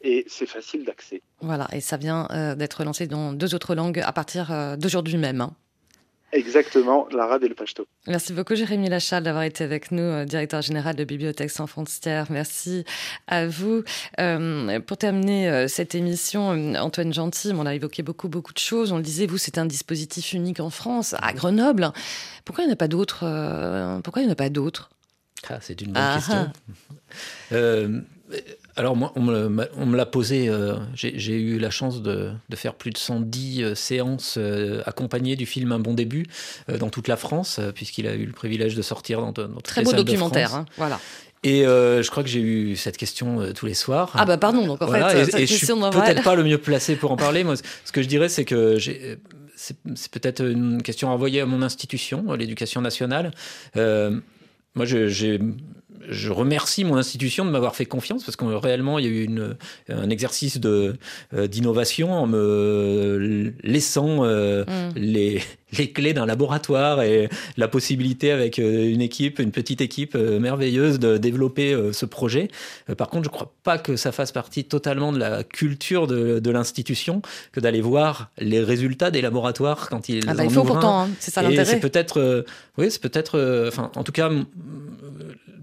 [0.01, 1.23] Et c'est facile d'accès.
[1.41, 5.17] Voilà, et ça vient euh, d'être lancé dans deux autres langues à partir euh, d'aujourd'hui
[5.17, 5.41] même.
[5.41, 5.57] Hein.
[6.33, 7.87] Exactement, l'arabe et le pashto.
[8.07, 12.27] Merci beaucoup Jérémy Lachal d'avoir été avec nous, euh, directeur général de Bibliothèque sans frontières.
[12.31, 12.85] Merci
[13.27, 13.83] à vous.
[14.21, 18.93] Euh, pour terminer euh, cette émission, Antoine Gentil, on a évoqué beaucoup beaucoup de choses.
[18.93, 21.93] On le disait, vous, c'est un dispositif unique en France, à Grenoble.
[22.45, 24.91] Pourquoi il n'y en a pas d'autres euh, Pourquoi il n'y en a pas d'autres?
[25.49, 26.53] Ah, C'est une bonne ah, question.
[27.53, 28.01] Euh,
[28.79, 32.91] alors moi, on me, l'a posé, euh, j'ai eu la chance de, de, faire plus
[32.93, 36.27] de 110 euh, séances euh, accompagnées du film Un bon début
[36.71, 39.83] euh, dans toute la France, puisqu'il a eu le privilège de sortir dans, dans Très
[39.83, 41.01] beau documentaire, hein, voilà.
[41.45, 44.11] Et euh, je crois que j'ai eu cette question euh, tous les soirs.
[44.15, 46.23] Ah bah pardon, donc en Voilà, fait, et, cette et je suis question devrait- peut-être
[46.25, 47.45] pas le mieux placé pour en parler.
[47.45, 47.55] Moi,
[47.85, 52.33] ce que je dirais, c'est que c'est peut-être une question à envoyer à mon institution,
[52.33, 53.33] l'éducation nationale.
[53.77, 54.21] Euh,
[54.75, 55.41] moi, j'ai-
[56.09, 59.25] je remercie mon institution de m'avoir fait confiance parce que réellement, il y a eu
[59.25, 59.57] une,
[59.89, 60.97] un exercice de,
[61.35, 64.93] euh, d'innovation en me laissant euh, Mm.
[64.97, 65.43] les,
[65.77, 70.39] les clés d'un laboratoire et la possibilité avec euh, une équipe, une petite équipe euh,
[70.41, 72.49] merveilleuse de développer ce projet.
[72.97, 76.39] Par contre, je ne crois pas que ça fasse partie totalement de la culture de,
[76.39, 80.51] de l'institution que d'aller voir les résultats des laboratoires quand ils Ah bah, en il
[80.53, 81.65] faut pourtant, hein, c'est ça l'intérêt.
[81.65, 82.43] C'est peut-être, euh,
[82.77, 84.31] oui, c'est peut-être, euh, enfin, en tout cas,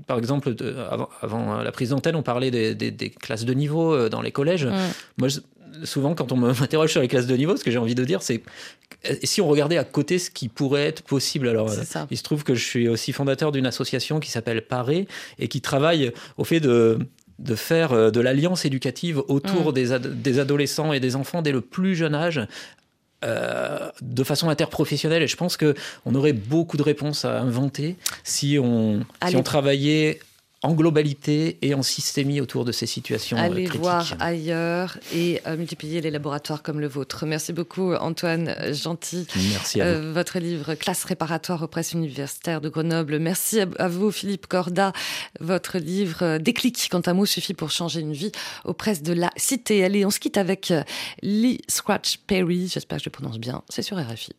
[0.08, 3.54] par exemple, de- avant, avant la prise d'antenne, on parlait des, des- des classes de
[3.54, 4.68] niveau euh, dans les collèges.
[5.18, 5.40] Moi, je-
[5.84, 8.22] souvent, quand on m'interroge sur les classes de niveau, ce que j'ai envie de dire,
[8.22, 8.42] c'est
[9.10, 11.48] euh, si on regardait à côté ce qui pourrait être possible.
[11.48, 15.08] Alors, euh, il se trouve que je suis aussi fondateur d'une association qui s'appelle Paré
[15.40, 17.00] et qui travaille au fait de
[17.38, 19.74] de faire euh, de l'alliance éducative autour Mm.
[19.74, 22.40] des, ad- des adolescents et des enfants dès le plus jeune âge.
[23.24, 25.24] Euh, de façon interprofessionnelle.
[25.24, 25.74] Et je pense que
[26.06, 30.20] on aurait beaucoup de réponses à inventer si on, si on travaillait
[30.66, 33.82] en globalité et en systémie autour de ces situations euh, Allez critiques.
[33.82, 37.26] voir ailleurs et euh, multiplier les laboratoires comme le vôtre.
[37.26, 39.28] Merci beaucoup Antoine Gentil.
[39.52, 40.06] Merci à vous.
[40.06, 43.20] Euh, votre livre Classe réparatoire aux presses universitaires de Grenoble.
[43.20, 44.92] Merci à, vous Philippe Corda.
[45.40, 48.32] Votre livre Déclic, quant à mot, suffit pour changer une vie
[48.64, 49.84] aux presses de la cité.
[49.84, 50.74] Allez, on se quitte avec
[51.22, 52.68] Lee Scratch Perry.
[52.68, 53.62] J'espère que je le prononce bien.
[53.70, 54.34] C'est sur RFI.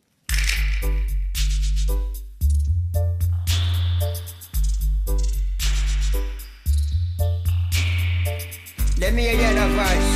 [9.07, 10.11] Let me hear your voice.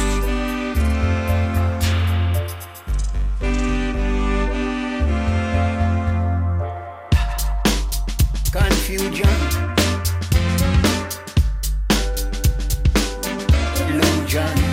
[8.52, 9.30] Confusion.
[13.88, 14.71] Illusion.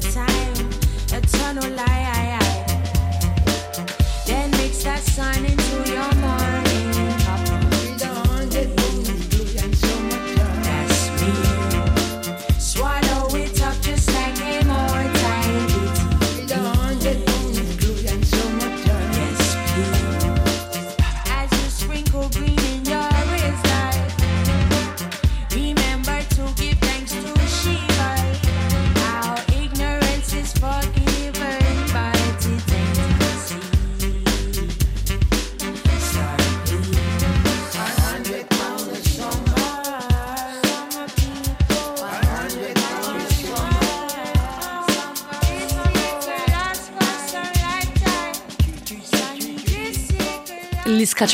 [0.00, 0.43] prototype.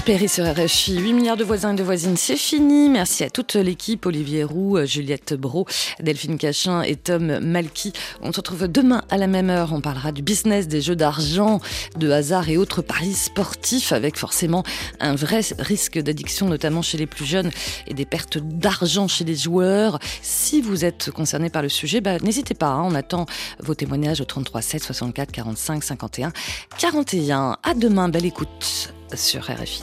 [0.01, 2.88] Scratch Perry sur RFI, 8 milliards de voisins et de voisines, c'est fini.
[2.88, 5.66] Merci à toute l'équipe, Olivier Roux, Juliette Bro,
[6.01, 7.92] Delphine Cachin et Tom Malky.
[8.22, 9.72] On se retrouve demain à la même heure.
[9.72, 11.61] On parlera du business, des jeux d'argent,
[11.96, 14.62] de hasard et autres paris sportifs avec forcément
[15.01, 17.51] un vrai risque d'addiction, notamment chez les plus jeunes
[17.86, 19.98] et des pertes d'argent chez les joueurs.
[20.22, 22.68] Si vous êtes concerné par le sujet, bah, n'hésitez pas.
[22.68, 22.84] hein.
[22.84, 23.26] on attend
[23.59, 26.32] vos témoignages au 33 7 64 45 51
[26.78, 27.59] 41.
[27.62, 29.82] À demain, belle écoute sur RFI.